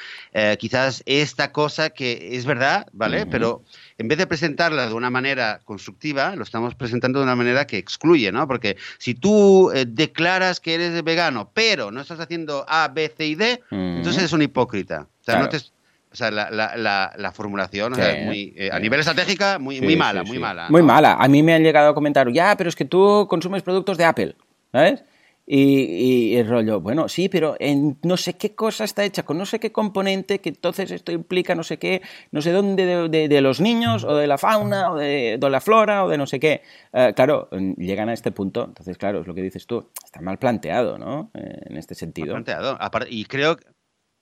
[0.59, 3.25] quizás esta cosa que es verdad, ¿vale?
[3.25, 3.63] Pero
[3.99, 7.79] en vez de presentarla de una manera constructiva, lo estamos presentando de una manera que
[7.79, 8.47] excluye, ¿no?
[8.47, 13.27] Porque si tú eh, declaras que eres vegano, pero no estás haciendo A, B, C
[13.27, 15.09] y D, entonces eres un hipócrita.
[15.21, 19.59] O sea, no te, o sea, la, la, la, formulación muy, eh, a nivel estratégica,
[19.59, 20.69] muy, muy mala, muy mala.
[20.69, 21.15] Muy mala.
[21.15, 24.05] A mí me han llegado a comentar, ya, pero es que tú consumes productos de
[24.05, 24.37] Apple,
[24.73, 25.03] ¿sabes?
[25.49, 29.47] Y, el rollo, bueno, sí, pero en no sé qué cosa está hecha con no
[29.47, 33.61] sé qué componente, que entonces esto implica no sé qué, no sé dónde de, los
[33.61, 36.63] niños, o de la fauna, o de, la flora, o de no sé qué.
[36.93, 40.39] Eh, claro, llegan a este punto, entonces, claro, es lo que dices tú, está mal
[40.39, 41.31] planteado, ¿no?
[41.35, 42.35] Eh, en este sentido.
[42.35, 42.79] Mal planteado.
[43.09, 43.57] Y creo,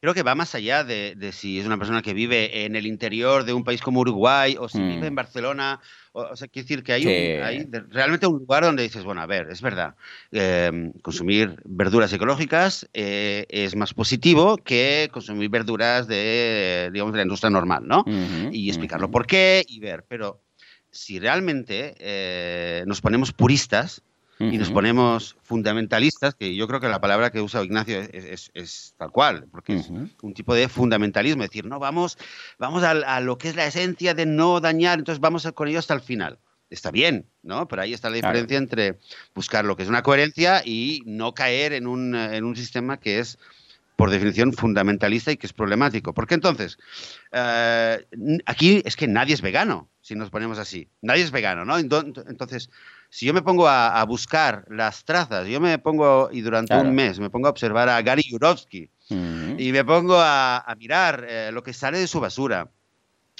[0.04, 3.44] creo que va más allá de, si es una persona que vive en el interior
[3.44, 5.04] de un país como Uruguay, o si vive mm.
[5.04, 5.80] en Barcelona
[6.12, 9.62] o, sea, quiere decir que hay, realmente un lugar donde dices, bueno, a ver, es
[9.62, 9.94] verdad,
[10.30, 17.22] em, consumir verduras ecológicas eh, es más positivo que consumir verduras de, digamos, de la
[17.22, 18.04] industria normal, ¿no?
[18.52, 20.42] y explicarlo por qué y ver, pero
[20.90, 24.02] si realmente eh, nos ponemos puristas,
[24.38, 29.10] y nos ponemos fundamentalistas, que yo creo que la palabra que usa Ignacio es, tal
[29.10, 32.18] cual, porque es un tipo de fundamentalismo, es decir, no, vamos,
[32.58, 35.94] vamos a, lo que es la esencia de no dañar, entonces vamos con ello hasta
[35.94, 36.38] el final.
[36.70, 37.68] Está bien, ¿no?
[37.68, 38.98] Pero ahí está la diferencia entre
[39.34, 43.20] buscar lo que es una coherencia y no caer en un, en un sistema que
[43.20, 43.38] es
[43.96, 46.14] por definición fundamentalista y que es problemático.
[46.14, 46.78] Porque entonces,
[47.32, 48.04] eh,
[48.46, 50.88] aquí es que nadie es vegano, si nos ponemos así.
[51.00, 51.78] Nadie es vegano, ¿no?
[51.78, 52.70] Entonces,
[53.14, 57.20] si yo me pongo a, buscar las trazas, yo me pongo, y durante un mes
[57.20, 61.72] me pongo a observar a Gary Yurovsky y me pongo a, mirar eh, lo que
[61.72, 62.72] sale de su basura,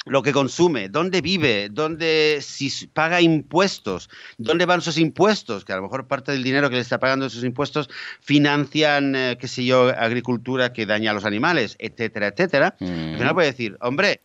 [0.04, 4.08] lo que consume, dónde vive, dónde si paga impuestos,
[4.38, 7.26] dónde van sus impuestos, que a lo mejor parte del dinero que le está pagando
[7.26, 12.76] esos impuestos financian, eh, qué sé yo, agricultura que daña a los animales, etcétera, etcétera.
[12.78, 14.20] Al final puede decir, hombre,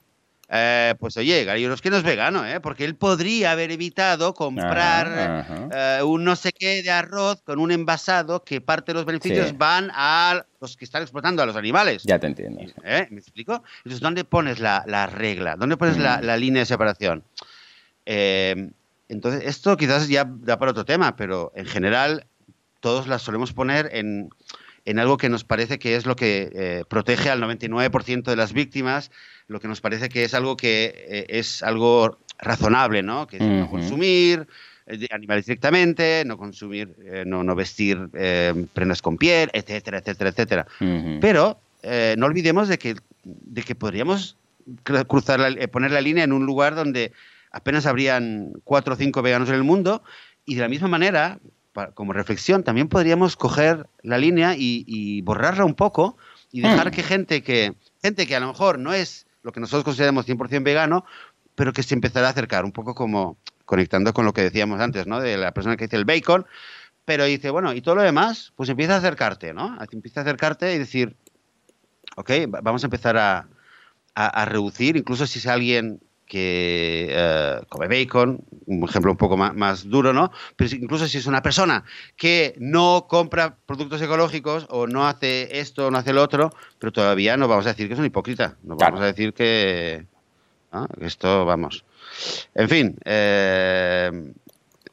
[0.51, 2.59] eh, pues oye, Gary no es vegano, ¿eh?
[2.59, 7.71] porque él podría haber evitado comprar eh, un no sé qué de arroz con un
[7.71, 12.01] envasado que parte de los beneficios van a los que están explotando a los animales.
[12.03, 12.61] Ya te entiendo.
[12.83, 13.07] ¿Eh?
[13.11, 13.63] ¿Me explico?
[13.79, 15.55] Entonces, ¿dónde pones la, regla?
[15.55, 16.01] ¿Dónde pones mm.
[16.01, 17.23] la, línea de separación?
[19.07, 22.25] entonces, esto quizás ya da para otro tema, pero en general
[22.79, 24.31] todos las solemos poner en,
[24.85, 29.11] en algo que nos parece que es lo que protege al 99% de las víctimas
[29.49, 33.27] lo que nos parece que es algo que eh, es algo razonable, ¿no?
[33.27, 34.47] Que es no consumir
[34.85, 38.09] eh, animales directamente, no consumir, eh, no, no, vestir
[38.73, 40.67] prendas con piel, etcétera, etcétera, etcétera.
[41.19, 41.59] Pero
[42.17, 44.37] no olvidemos de que, de que podríamos
[45.07, 47.11] cruzar poner la línea en un lugar donde
[47.51, 50.03] apenas habrían cuatro o cinco veganos en el mundo
[50.45, 51.39] y de la misma manera,
[51.93, 56.17] como reflexión, también podríamos coger la línea y, borrarla un poco
[56.51, 56.91] y dejar mm.
[56.91, 60.63] que gente que gente que a lo mejor no es lo que nosotros consideramos 100%
[60.63, 61.05] vegano,
[61.55, 65.07] pero que se empezará a acercar, un poco como conectando con lo que decíamos antes,
[65.07, 65.19] ¿no?
[65.19, 66.45] De la persona que dice el bacon,
[67.05, 69.77] pero dice, bueno, y todo lo demás, pues empieza a acercarte, ¿no?
[69.91, 71.15] Empieza a acercarte y decir,
[72.15, 73.47] ok, vamos a empezar a,
[74.15, 79.53] a, reducir, incluso si es alguien que eh, come bacon, un ejemplo un poco más,
[79.55, 80.31] más, duro, ¿no?
[80.55, 81.83] Pero incluso si es una persona
[82.15, 86.93] que no compra productos ecológicos o no hace esto o no hace lo otro, pero
[86.93, 90.05] todavía no vamos a decir que es un hipócrita, no vamos a decir que,
[91.01, 91.83] esto, vamos.
[92.53, 94.31] En fin, eh,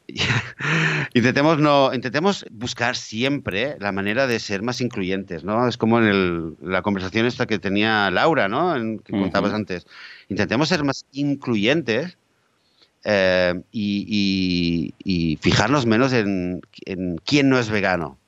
[1.15, 6.57] intentemos no intentemos buscar siempre la manera de ser más incluyentes no es como en
[6.63, 9.87] la conversación esta que tenía Laura no en, que contabas antes.
[10.29, 12.17] Intentemos ser más incluyentes
[13.05, 16.61] eh, y, fijarnos menos en,
[17.25, 18.19] quién no es vegano.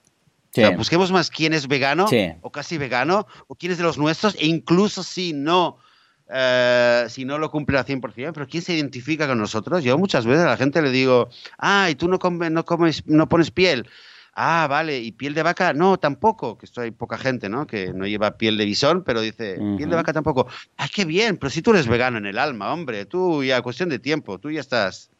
[0.76, 2.07] busquemos más quién es vegano
[2.43, 5.79] o casi vegano o quién es de los nuestros e incluso si no,
[6.31, 9.83] eh, si no lo cumple al 100%, pero quién se identifica con nosotros.
[9.83, 12.18] Yo muchas veces a la gente le digo, ay, tú no,
[12.51, 13.89] no, comes, no pones piel.
[14.41, 17.66] Ah, vale, y piel de vaca, no, tampoco, que esto hay poca gente, ¿no?
[17.66, 20.47] Que no lleva piel de bisón, pero dice, piel de vaca tampoco.
[20.76, 21.39] ¡Ay, qué bien!
[21.39, 24.51] Pero si tú eres vegano en el alma, hombre, tú ya, cuestión de tiempo, tú
[24.51, 25.11] ya estás.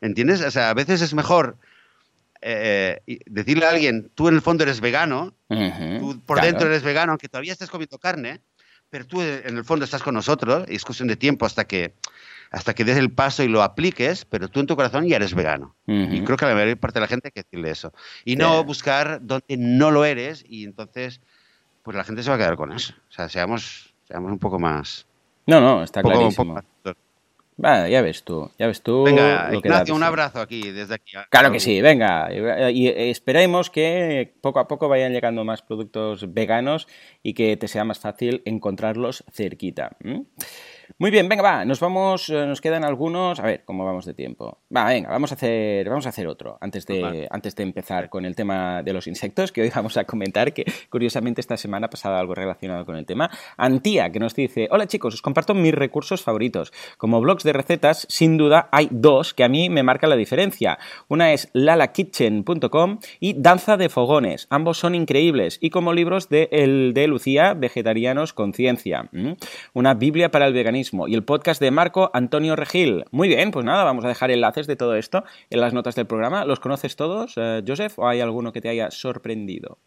[0.00, 0.40] ¿Entiendes?
[0.40, 1.58] O sea, a veces es mejor
[2.40, 7.12] eh, decirle a alguien, tú en el fondo eres vegano, tú por dentro eres vegano,
[7.12, 8.40] aunque todavía estés comiendo carne,
[8.94, 11.94] pero tú en el fondo estás con nosotros y es cuestión de tiempo hasta que
[12.52, 15.34] hasta que des el paso y lo apliques, pero tú en tu corazón ya eres
[15.34, 15.74] vegano.
[15.88, 17.92] Y creo que la mayor parte de la gente hay que decirle eso.
[18.24, 21.20] Y no buscar donde no lo eres y entonces
[21.82, 22.94] pues la gente se va a quedar con eso.
[23.08, 25.08] O sea, seamos, seamos un poco más...
[25.48, 26.62] No, no, está clarísimo.
[27.56, 29.04] Ya ves tú, ya ves tú.
[29.04, 29.50] Venga,
[29.92, 31.12] un abrazo aquí, desde aquí.
[31.30, 32.28] Claro que sí, venga.
[32.70, 36.88] Y esperemos que poco a poco vayan llegando más productos veganos
[37.22, 39.96] y que te sea más fácil encontrarlos cerquita.
[40.98, 44.14] Muy bien, venga, va, nos vamos, eh, nos quedan algunos, a ver, ¿cómo vamos de
[44.14, 44.58] tiempo?
[44.74, 48.24] Va, venga, vamos a hacer, vamos a hacer otro antes de, antes de empezar con
[48.24, 51.90] el tema de los insectos, que hoy vamos a comentar, que curiosamente esta semana ha
[51.90, 53.30] pasado algo relacionado con el tema.
[53.56, 56.72] Antía, que nos dice, hola chicos, os comparto mis recursos favoritos.
[56.98, 60.78] Como blogs de recetas, sin duda hay dos que a mí me marcan la diferencia.
[61.08, 64.46] Una es lalakitchen.com y Danza de Fogones.
[64.50, 69.08] Ambos son increíbles y como libros de, el, de Lucía, Vegetarianos Conciencia.
[69.72, 73.04] Una Biblia para el veganismo y el podcast de Marco Antonio Regil.
[73.12, 76.06] Muy bien, pues nada, vamos a dejar enlaces de todo esto en las notas del
[76.06, 76.44] programa.
[76.44, 79.78] ¿Los conoces todos, eh, Joseph, o hay alguno que te haya sorprendido?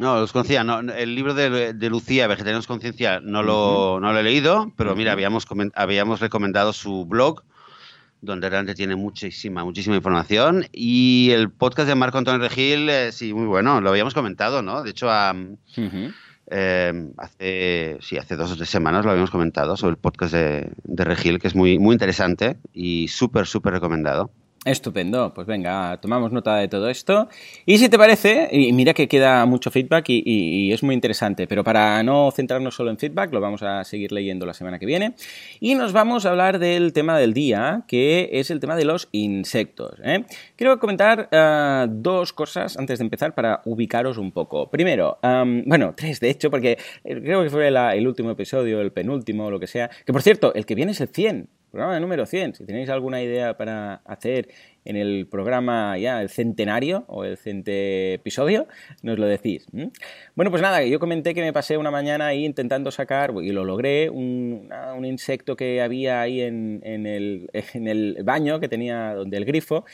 [0.00, 0.62] No, los conocía.
[0.96, 5.46] el libro de, Lucía, Vegetarianos Conciencia, no lo, no lo he leído, pero mira, habíamos,
[5.76, 7.44] habíamos recomendado su blog,
[8.20, 10.66] donde realmente tiene muchísima, muchísima información.
[10.72, 14.82] Y el podcast de Marco Antonio Regil, eh, sí, muy bueno, lo habíamos comentado, ¿no?
[14.82, 15.32] De hecho, a,
[16.46, 20.70] Em, hace, sí, hace dos o tres semanas lo habíamos comentado sobre el podcast de,
[20.84, 24.30] de Regil, que es muy, muy interesante y súper, súper recomendado.
[24.64, 27.28] Estupendo, pues venga, tomamos nota de todo esto.
[27.66, 31.62] Y si te parece, y mira que queda mucho feedback y, es muy interesante, pero
[31.62, 35.16] para no centrarnos solo en feedback, lo vamos a seguir leyendo la semana que viene.
[35.60, 39.10] Y nos vamos a hablar del tema del día, que es el tema de los
[39.12, 40.00] insectos.
[40.02, 40.24] ¿eh?
[40.56, 44.70] Quiero comentar eh, dos cosas antes de empezar para ubicaros un poco.
[44.70, 45.18] Primero,
[45.66, 49.66] bueno, tres de hecho, porque creo que fue el último episodio, el penúltimo, lo que
[49.66, 49.90] sea.
[50.06, 52.54] Que por cierto, el que viene es el 100 programa número 100.
[52.54, 54.48] Si tenéis alguna idea para hacer
[54.84, 58.68] en el programa ya el centenario o el cente episodio,
[59.02, 59.66] nos lo decís.
[60.36, 63.64] Bueno, pues nada, yo comenté que me pasé una mañana ahí intentando sacar, y lo
[63.64, 64.68] logré, un,
[65.04, 69.84] insecto que había ahí en, en, el, en el baño que tenía donde el grifo,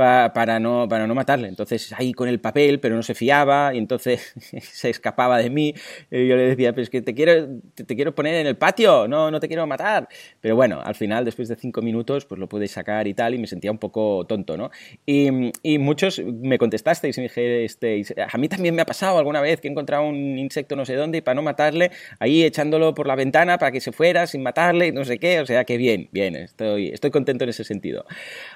[0.00, 1.48] para, no, para no matarle.
[1.48, 5.74] Entonces ahí con el papel, pero no se fiaba y entonces se escapaba de mí.
[6.10, 9.40] Yo le decía, pues que te quiero, te, quiero poner en el patio, no, no
[9.40, 10.08] te quiero matar.
[10.40, 13.38] Pero bueno, al final, después de cinco minutos, pues lo pude sacar y tal, y
[13.38, 14.70] me sentía un poco tonto, ¿no?
[15.06, 19.18] Y, y muchos me contestasteis y me dije, este, a mí también me ha pasado
[19.18, 22.44] alguna vez que he encontrado un insecto no sé dónde y para no matarle, ahí
[22.44, 25.40] echándolo por la ventana para que se fuera sin matarle no sé qué.
[25.40, 28.04] O sea que bien, bien, estoy, estoy contento en ese sentido.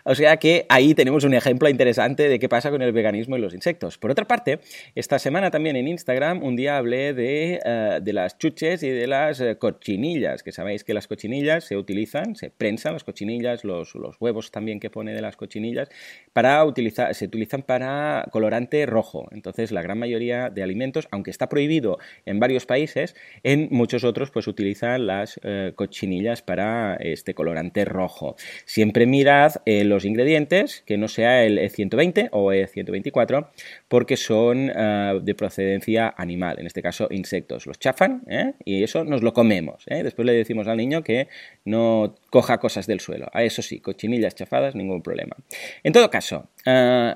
[0.04, 3.40] O sea que ahí tenemos un ejemplo interesante de qué pasa con el veganismo y
[3.40, 3.98] los insectos.
[3.98, 4.60] Por otra parte,
[4.94, 9.40] esta semana también en Instagram un día hablé de, eh, las chuches y de las
[9.40, 14.50] eh, cochinillas, que sabéis que las cochinillas se utilizan, se prensan las cochinillas, los, huevos
[14.50, 15.88] también que pone de las cochinillas,
[16.32, 19.28] para utilizar, se utilizan para colorante rojo.
[19.32, 24.30] Entonces, la gran mayoría de alimentos, aunque está prohibido en varios países, en muchos otros
[24.30, 28.36] pues utilizan las eh, cochinillas para este colorante rojo.
[28.64, 33.48] Siempre mirad los ingredientes, que no el E120 o E124
[33.88, 37.66] porque son ah, de procedencia animal, en este caso insectos.
[37.66, 38.54] Los chafan ¿eh?
[38.64, 39.84] y eso nos lo comemos.
[39.86, 40.02] ¿eh?
[40.02, 41.28] Después le decimos al niño que
[41.64, 43.28] no coja cosas del suelo.
[43.32, 45.36] A eso sí, cochinillas chafadas, ningún problema.
[45.82, 46.48] En todo caso,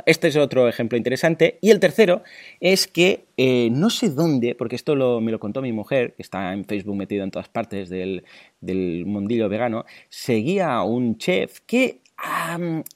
[0.07, 1.59] este es otro ejemplo interesante.
[1.61, 2.23] Y el tercero
[2.61, 6.53] es que eh, no sé dónde, porque esto me lo contó mi mujer, que está
[6.53, 8.25] en Facebook metido en todas partes del,
[8.61, 12.01] del mundillo vegano, seguía a un chef que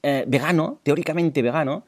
[0.02, 1.84] eh, vegano, teóricamente vegano,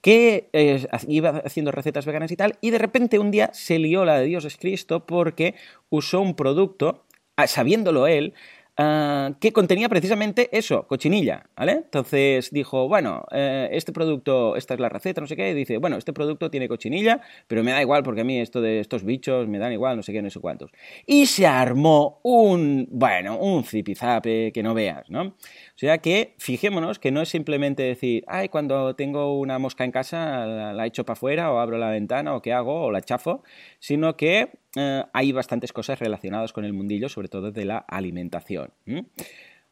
[0.00, 4.04] que eh, iba haciendo recetas veganas y tal, y de repente un día se lió
[4.04, 5.54] la de Dios es Cristo porque
[5.90, 7.04] usó un producto,
[7.36, 8.34] ah, sabiéndolo él,
[8.80, 11.72] Ah, que contenía precisamente eso, cochinilla, ¿vale?
[11.72, 15.78] Entonces dijo, bueno, eh, este producto, esta es la receta, no sé qué, y dice,
[15.78, 19.02] bueno, este producto tiene cochinilla, pero me da igual porque a mí esto de estos
[19.02, 20.70] bichos me dan igual, no sé qué, no sé cuántos.
[21.06, 25.22] Y se armó un, bueno, un zipizape que no veas, ¿no?
[25.22, 25.34] O
[25.74, 30.46] sea que fijémonos que no es simplemente decir, ay, cuando tengo una mosca en casa
[30.46, 33.42] la echo para afuera o abro la ventana o qué hago o la chafo,
[33.80, 38.72] sino que eh, hay bastantes cosas relacionadas con el mundillo, sobre todo de la alimentación.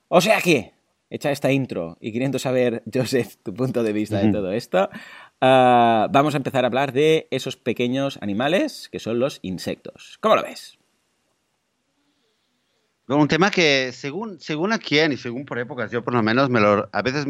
[0.09, 0.73] O sea que,
[1.11, 4.91] hecha esta intro y queriendo saber, Joseph, tu punto de vista de todo esto,
[5.41, 10.19] ah, vamos a empezar a hablar de esos pequeños animales que son los insectos.
[10.21, 10.79] ¿Cómo lo ves?
[13.09, 16.51] Un tema que según, según a quién y según por épocas, yo por lo menos
[16.51, 17.27] me lo, a veces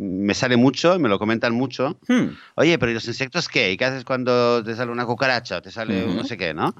[0.00, 1.98] me sale mucho, me lo comentan mucho.
[2.08, 2.28] Hmm.
[2.54, 3.70] Oye, pero ¿y los insectos qué?
[3.70, 6.54] ¿Y qué haces cuando te sale una cucaracha o te sale un no sé qué,
[6.54, 6.74] no?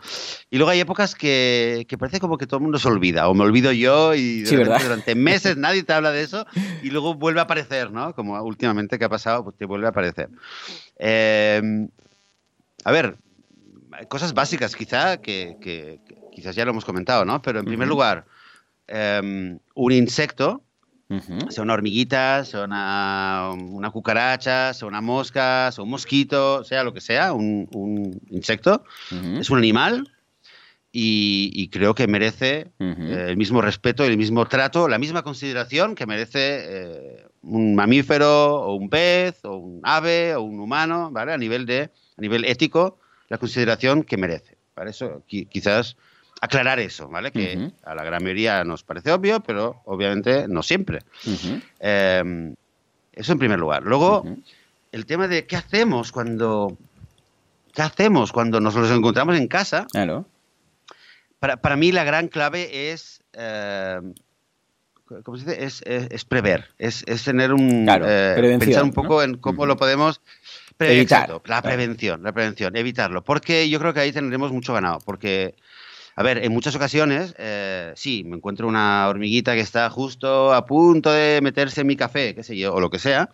[0.49, 3.35] Y luego hay épocas que, que, parece como que todo el mundo se olvida, o
[3.35, 6.47] me olvido yo y durante meses nadie te habla de eso
[6.83, 8.15] y luego vuelve a aparecer, ¿no?
[8.15, 10.31] Como últimamente que ha pasado, pues te vuelve a aparecer.
[10.97, 11.89] Em,
[12.85, 13.19] a ver,
[14.09, 16.01] cosas básicas quizá que, que,
[16.33, 17.43] quizás ya lo hemos comentado, ¿no?
[17.43, 18.25] Pero en primer lugar,
[18.87, 20.63] em, un insecto
[21.49, 27.01] sea una hormiguita, sea una, cucaracha, sea una mosca, sea un mosquito, sea lo que
[27.01, 28.85] sea, un, insecto.
[29.39, 30.09] Es un animal
[30.93, 36.07] y, creo que merece eh, el mismo respeto, el mismo trato, la misma consideración que
[36.07, 41.33] merece eh, un mamífero o un pez o un ave o un humano, ¿vale?
[41.33, 42.99] A nivel, de, a nivel ético,
[43.29, 44.59] la consideración que merece.
[44.75, 45.97] Para eso quizás
[46.41, 47.31] aclarar eso, ¿vale?
[47.31, 51.01] Que a la gran mayoría nos parece obvio, pero obviamente no siempre.
[51.79, 52.55] Em,
[53.13, 53.83] eso en primer lugar.
[53.83, 54.25] Luego,
[54.93, 56.77] el tema de qué hacemos cuando.
[57.73, 59.87] ¿Qué hacemos cuando nos los encontramos en casa?
[59.93, 60.27] Claro.
[61.39, 63.23] Para, para mí la gran clave es.
[63.33, 64.15] Em,
[65.25, 65.65] ¿Cómo se dice?
[65.65, 67.87] Es, es, prever, es, es, tener un.
[67.89, 70.21] Eh, pensar un poco en cómo lo podemos.
[70.79, 71.43] Evitar.
[71.45, 73.23] la prevención, la prevención, evitarlo.
[73.23, 74.99] Porque yo creo que ahí tendremos mucho ganado.
[75.05, 75.55] Porque
[76.21, 80.67] a ver, en muchas ocasiones, eh, sí, me encuentro una hormiguita que está justo a
[80.67, 83.31] punto de meterse en mi café, qué sé yo, o lo que sea,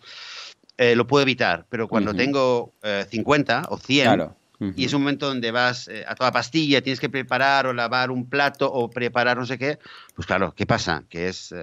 [0.77, 1.65] eh, lo puedo evitar.
[1.67, 2.71] Pero cuando tengo
[3.09, 4.29] 50 eh, o 100,
[4.77, 8.29] y es un momento donde vas a toda pastilla, tienes que preparar o lavar un
[8.29, 9.79] plato o preparar no sé qué,
[10.15, 11.03] pues claro, ¿qué pasa?
[11.09, 11.53] Que es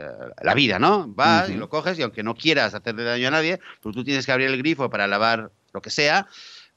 [0.42, 1.08] la vida, ¿no?
[1.08, 4.26] Vas y lo coges y aunque no quieras hacerle daño a nadie, pues tú tienes
[4.26, 6.28] que abrir el grifo para lavar lo que sea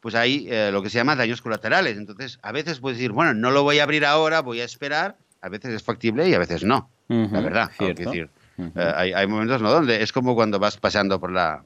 [0.01, 1.97] pues hay eh, lo que se llama daños colaterales.
[1.97, 5.17] Entonces, a veces puedes decir, bueno, no lo voy a abrir ahora, voy a esperar.
[5.41, 6.89] A veces es factible y a veces no.
[7.07, 7.71] la verdad.
[7.79, 9.71] decir, eh, hay, momentos ¿no?
[9.71, 11.61] donde es como cuando vas paseando por la,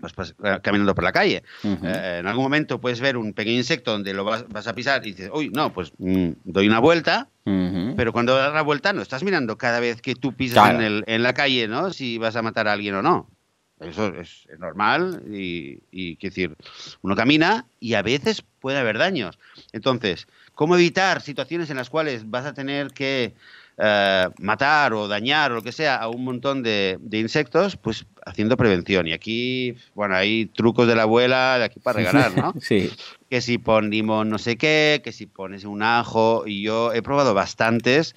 [0.00, 1.42] vas eh, caminando por la calle.
[1.62, 5.30] en algún momento puedes ver un pequeño insecto donde lo vas, a pisar y dices,
[5.32, 9.56] uy, no, pues mm, doy una vuelta, pero cuando das la vuelta no estás mirando
[9.56, 11.92] cada vez que tú pisas en, el, en, la calle, ¿no?
[11.92, 13.28] Si vas a matar a alguien o no.
[13.80, 16.56] Eso es, normal y, y decir,
[17.02, 19.38] uno camina y a veces puede haber daños.
[19.72, 23.34] Entonces, ¿cómo evitar situaciones en las cuales vas a tener que
[23.78, 27.76] eh, matar o dañar o lo que sea a un montón de, insectos?
[27.76, 29.06] Pues haciendo prevención.
[29.06, 32.54] Y aquí, bueno, hay trucos de la abuela de aquí para regalar, ¿no?
[32.60, 32.90] sí.
[33.28, 37.34] Que si ponemos no sé qué, que si pones un ajo, y yo he probado
[37.34, 38.14] bastantes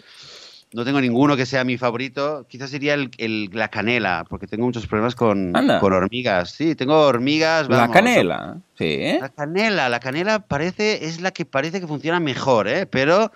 [0.71, 2.45] no tengo ninguno que sea mi favorito.
[2.47, 6.51] Quizás sería el, la canela, porque tengo muchos problemas con, con hormigas.
[6.51, 7.67] Sí, tengo hormigas.
[7.69, 9.17] la canela, sí.
[9.19, 12.85] La canela, la canela parece, es la que parece que funciona mejor, ¿eh?
[12.85, 13.31] pero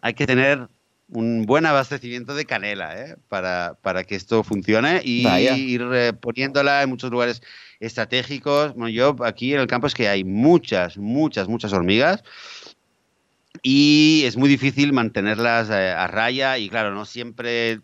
[0.00, 0.68] hay que tener
[1.08, 3.16] un buen abastecimiento de canela ¿eh?
[3.28, 7.42] para, para que esto funcione y ir eh, poniéndola en muchos lugares
[7.80, 8.74] estratégicos.
[8.74, 12.22] Bueno, yo aquí en el campo es que hay muchas, muchas, muchas hormigas
[13.62, 17.80] y es muy difícil mantenerlas eh, a raya y claro, no siempre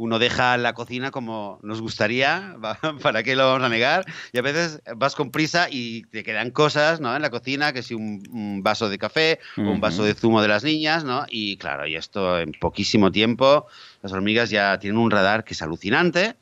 [0.00, 2.56] uno deja la cocina como nos gustaría,
[3.02, 4.06] ¿para qué lo vamos a negar?
[4.32, 7.14] Y a veces vas con prisa y te quedan cosas ¿no?
[7.14, 10.48] en la cocina, que si un, vaso de café o un vaso de zumo de
[10.48, 11.26] las niñas, ¿no?
[11.28, 13.66] Y claro, y esto en poquísimo tiempo,
[14.00, 16.34] las hormigas ya tienen un radar que es alucinante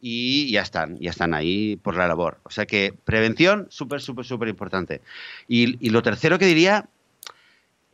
[0.00, 2.38] y ya están, ya están ahí por la labor.
[2.44, 5.02] O sea que prevención, súper, súper, súper importante.
[5.46, 6.88] Y, y lo tercero que diría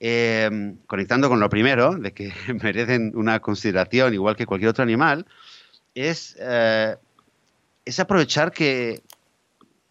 [0.02, 2.32] Em, conectando con lo primero, de que
[2.62, 5.26] merecen una consideración igual que cualquier otro animal,
[5.94, 6.96] es, eh,
[7.84, 9.02] es aprovechar que,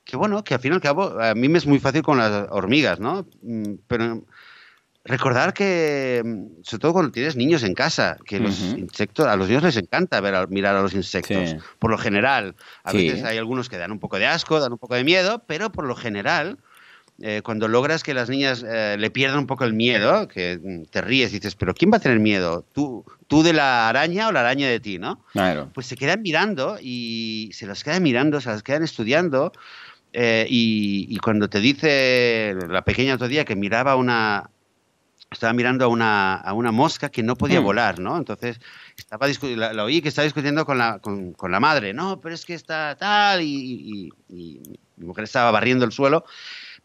[0.03, 2.17] que, bueno, que al fin y al cabo, a mí me es muy fácil con
[2.17, 3.27] las hormigas, ¿no?
[3.43, 4.23] Mm, pero
[5.05, 9.47] recordar que, mm, sobre todo cuando tienes niños en casa, que los insectos, a los
[9.47, 12.55] niños les encanta ver, mirar a los insectos, por lo general.
[12.83, 15.43] A veces hay algunos que dan un poco de asco, dan un poco de miedo,
[15.45, 16.57] pero por lo general
[17.21, 20.83] eh, cuando logras que las niñas eh, le pierdan un poco el miedo, que mm,
[20.89, 22.65] te ríes y dices, pero ¿quién va a tener miedo?
[22.73, 25.23] ¿Tú, ¿Tú de la araña o la araña de ti, no?
[25.33, 25.69] Claro.
[25.73, 29.51] Pues se quedan mirando y se las quedan mirando, se las quedan estudiando.
[30.13, 34.49] Eh, y, cuando te dice la pequeña otro día que miraba una,
[35.29, 37.63] estaba mirando a una, a una mosca que no podía hmm.
[37.63, 38.17] volar, ¿no?
[38.17, 38.59] Entonces
[38.97, 42.33] estaba la, la, oí que estaba discutiendo con la, con, con, la madre, no, pero
[42.33, 44.59] es que está tal, y, y,
[44.97, 46.25] mi mujer estaba barriendo el suelo,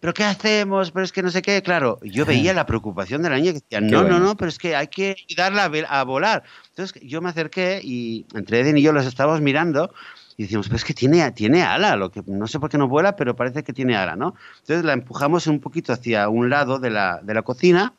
[0.04, 0.90] ¿pero qué hacemos?
[0.90, 1.62] Pero es que no sé qué.
[1.62, 4.58] Claro, yo veía la preocupación de la niña que decía, no, no, no, pero es
[4.58, 6.42] que hay que ayudarla a, volar.
[6.68, 9.94] Entonces yo me acerqué y entre Eden y yo los estábamos mirando
[10.36, 12.86] y decimos, pero es que tiene, tiene ala, lo que, no sé por qué no
[12.86, 14.34] vuela, pero parece que tiene ala, ¿no?
[14.60, 17.94] Entonces la empujamos un poquito hacia un lado de la, de la cocina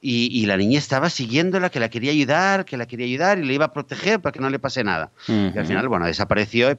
[0.00, 3.54] y, la niña estaba siguiéndola, que la quería ayudar, que la quería ayudar y le
[3.54, 5.10] iba a proteger para que no le pase nada.
[5.26, 6.70] Y al final, bueno, desapareció.
[6.70, 6.76] Y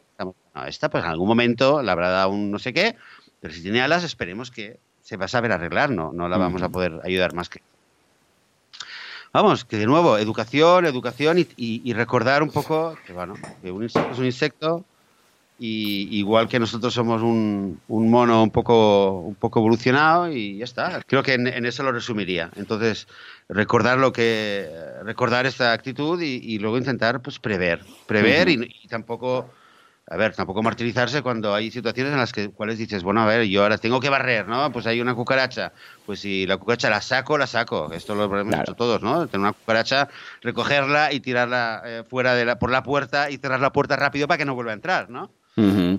[0.68, 2.96] esta, pues en algún momento le habrá dado un no sé qué,
[3.44, 6.62] pero si tiene alas, esperemos que se va a saber arreglar, no, no la vamos
[6.62, 7.62] a poder ayudar más que.
[9.34, 13.84] Vamos, que de nuevo, educación, educación y, y recordar un poco que, bueno, que un
[13.84, 14.86] insecto es un insecto,
[15.60, 20.64] y igual que nosotros somos un, un, mono un poco, un poco evolucionado y ya
[20.64, 21.02] está.
[21.06, 22.50] Creo que en, eso lo resumiría.
[22.56, 23.08] Entonces,
[23.50, 24.70] recordar lo que
[25.04, 29.50] recordar esta actitud y, luego intentar pues prever, prever y, tampoco
[30.06, 33.46] a ver, tampoco martirizarse cuando hay situaciones en las que cuales dices, bueno, a ver,
[33.48, 34.72] yo ahora tengo que barrer, ¿no?
[34.72, 35.72] Pues hay una cucaracha,
[36.06, 37.92] pues si la cucaracha la saco, la saco.
[37.94, 39.28] Esto lo hemos hecho todos, ¿no?
[39.28, 40.10] Tener una cucaracha,
[40.42, 44.28] recogerla y tirarla eh, fuera de la, por la puerta y cerrar la puerta rápido
[44.28, 45.32] para que no vuelva a entrar, ¿no?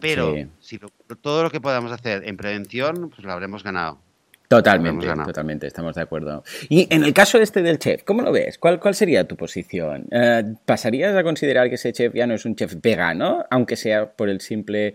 [0.01, 0.81] Pero si
[1.23, 4.01] todo lo que podamos hacer en prevención, pues lo habremos ganado.
[4.49, 6.45] Totalmente, totalmente, estamos de acuerdo.
[6.69, 8.59] Y en el caso este del chef, ¿cómo lo ves?
[8.59, 10.07] ¿Cuál, cuál sería tu posición?
[10.11, 14.13] Eh, ¿Pasarías a considerar que ese chef ya no es un chef vegano, aunque sea
[14.13, 14.95] por el simple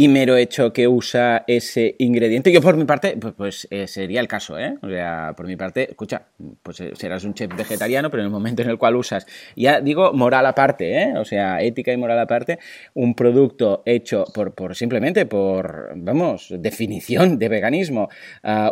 [0.00, 2.50] y mero hecho que usa ese ingrediente.
[2.50, 4.78] Yo por mi parte, pues, pues eh, sería el caso, ¿eh?
[4.80, 6.22] O sea, por mi parte, escucha,
[6.62, 9.26] pues eh, serás un chef vegetariano, pero en el momento en el cual usas,
[9.56, 11.18] ya digo, moral aparte, ¿eh?
[11.18, 12.58] O sea, ética y moral aparte,
[12.94, 18.08] un producto hecho por, por simplemente por, vamos, definición de veganismo,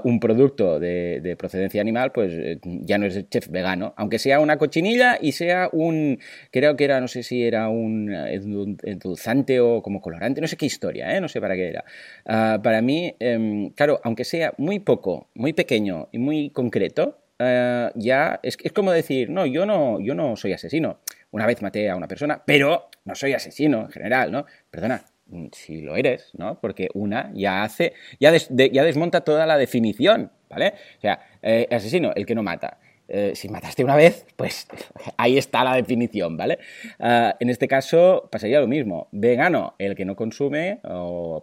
[0.05, 4.57] un producto de, procedencia animal, pues eh, ya no es chef vegano, aunque sea una
[4.57, 6.21] cochinilla y sea un,
[6.51, 10.65] creo que era, no sé si era un endulzante o como colorante, no sé qué
[10.65, 11.18] historia, ¿eh?
[11.21, 11.85] No sé para qué era.
[12.27, 17.91] Ah, para mí, em, claro, aunque sea muy poco, muy pequeño y muy concreto, ah,
[17.95, 21.01] ya es, es, como decir, no yo, no, yo no soy asesino.
[21.31, 24.47] Una vez maté a una persona, pero no soy asesino en general, ¿no?
[24.71, 25.05] Perdona,
[25.53, 26.59] si lo eres, ¿no?
[26.61, 30.75] Porque una ya hace, ya, ya desmonta toda la definición, ¿vale?
[30.99, 32.79] O sea, eh, asesino, el que no mata.
[33.09, 34.67] Eh, si mataste una vez, pues
[35.17, 36.59] ahí está la definición, ¿vale?
[36.99, 39.09] Ah, en este caso pasaría lo mismo.
[39.13, 40.81] Vegano, el que no consume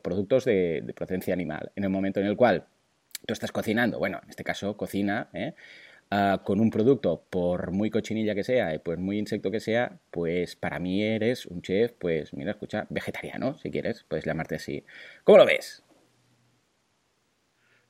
[0.03, 1.71] productos de, procedencia animal.
[1.75, 2.65] En el momento en el cual
[3.25, 5.53] tú estás cocinando, bueno, en este caso cocina, ¿eh?
[6.11, 9.97] ah, con un producto, por muy cochinilla que sea y pues muy insecto que sea,
[10.11, 14.83] pues para mí eres un chef, pues mira, escucha, vegetariano, si quieres, puedes llamarte así.
[15.23, 15.84] ¿Cómo lo ves?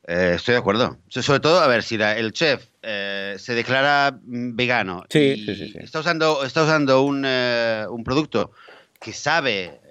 [0.07, 0.97] Eh, estoy de acuerdo.
[1.09, 6.63] Sobre todo, a ver, si el chef eh, se declara vegano y está usando, está
[6.63, 8.51] usando un, eh, un producto
[8.99, 9.81] que sabe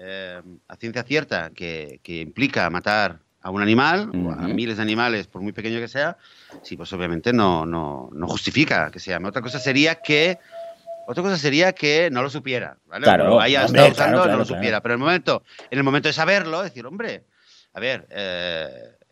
[0.68, 5.42] a ciencia cierta que, implica matar a un animal o a miles de animales, por
[5.42, 6.16] muy pequeño que sea,
[6.62, 9.20] sí, pues obviamente no, no, no justifica que sea.
[9.22, 10.38] Otra cosa sería que
[11.06, 13.04] otra cosa sería que no lo supiera, ¿vale?
[13.04, 14.80] Claro, haya estado usando, no lo supiera.
[14.80, 17.24] Pero en el momento, en el momento de saberlo, decir, hombre,
[17.74, 18.06] a ver,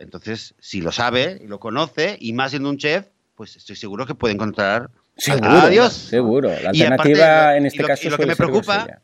[0.02, 4.06] entonces, si lo sabe y lo conoce, y más siendo un chef, pues estoy seguro
[4.06, 5.92] que puede encontrar Seguro, Adiós.
[5.92, 6.50] seguro.
[6.62, 9.02] La alternativa en este caso y lo que me preocupa,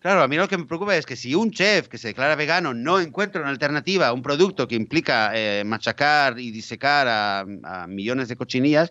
[0.00, 2.34] claro, a mí lo que me preocupa es que si un chef que se declara
[2.34, 8.28] vegano no encuentra una alternativa, un producto que implica eh, machacar y disecar a, millones
[8.28, 8.90] de cochinillas,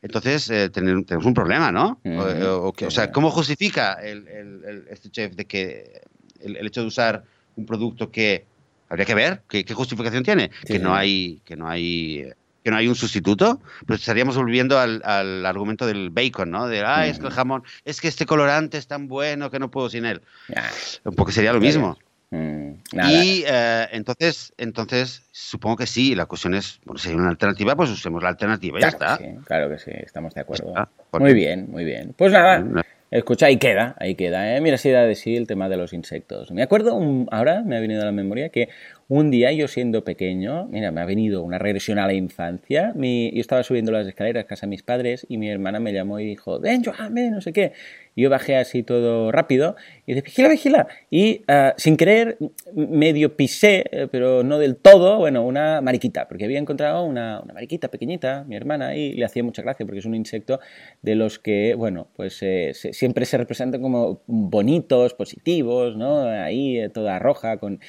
[0.00, 2.00] entonces eh, tenemos un problema, ¿no?
[2.04, 6.02] o, sea, ¿cómo justifica este chef de que
[6.40, 7.24] el hecho de usar
[7.56, 8.46] un producto que
[8.90, 10.50] habría que ver qué, justificación tiene.
[10.66, 12.30] que no hay, que no hay
[12.62, 16.66] que no hay un sustituto, pues estaríamos volviendo al, argumento del bacon, ¿no?
[16.66, 19.70] De, ah, es que el jamón, es que este colorante es tan bueno que no
[19.70, 20.20] puedo sin él.
[21.16, 21.96] Poco sería lo mismo.
[22.32, 22.74] Mm,
[23.08, 27.74] y eh, entonces, entonces, supongo que sí, la cuestión es, bueno, si hay una alternativa,
[27.74, 29.18] pues usemos la alternativa y ya está.
[29.46, 30.74] claro que sí, estamos de acuerdo.
[31.18, 32.14] Muy bien, muy bien.
[32.16, 32.62] Pues nada,
[33.10, 34.56] Escucha, ahí queda, ahí queda.
[34.56, 34.60] ¿eh?
[34.60, 36.52] Mira si da de sí el tema de los insectos.
[36.52, 36.96] Me acuerdo,
[37.32, 38.68] ahora me ha venido a la memoria que
[39.10, 42.92] un día yo siendo pequeño, mira, me ha venido una regresión a la infancia.
[42.94, 45.92] Mi, yo estaba subiendo las escaleras a casa de mis padres y mi hermana me
[45.92, 47.72] llamó y dijo, ven, Johan, ven, no sé qué.
[48.14, 49.74] Yo bajé así todo rápido
[50.06, 50.86] y dije, vigila, vigila.
[51.10, 52.38] Y ah, sin querer,
[52.72, 57.52] medio pisé, eh, pero no del todo, bueno, una mariquita, porque había encontrado una, una
[57.52, 60.60] mariquita pequeñita, mi hermana, y le hacía mucha gracia porque es un insecto
[61.02, 66.20] de los que, bueno, pues eh, siempre se representan como bonitos, positivos, ¿no?
[66.22, 67.80] Ahí eh, toda roja, con...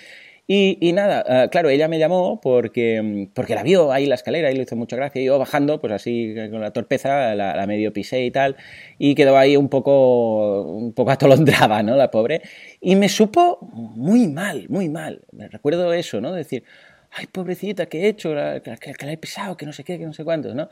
[0.48, 4.56] Y, nada, ah, claro, ella me llamó porque, porque la vio ahí la escalera y
[4.56, 5.22] le hizo mucha gracia.
[5.22, 8.58] Y yo bajando, pues así con la torpeza, la, medio pisé y tal,
[8.98, 11.96] y quedó ahí un poco, un poco atolondrada, ¿no?
[11.96, 12.42] La pobre.
[12.82, 15.22] Y me supo muy mal, muy mal.
[15.32, 16.34] Me recuerdo eso, ¿no?
[16.34, 16.64] Decir,
[17.12, 18.30] ay, pobrecita, ¿qué he hecho?
[18.30, 20.70] Que, la he pisado, que no sé qué, que no sé cuántos, ¿no?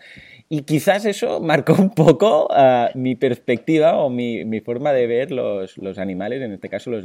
[0.47, 5.31] Y quizás eso marcó un poco ah, mi perspectiva o mi, mi, forma de ver
[5.31, 7.03] los, los animales, en este caso los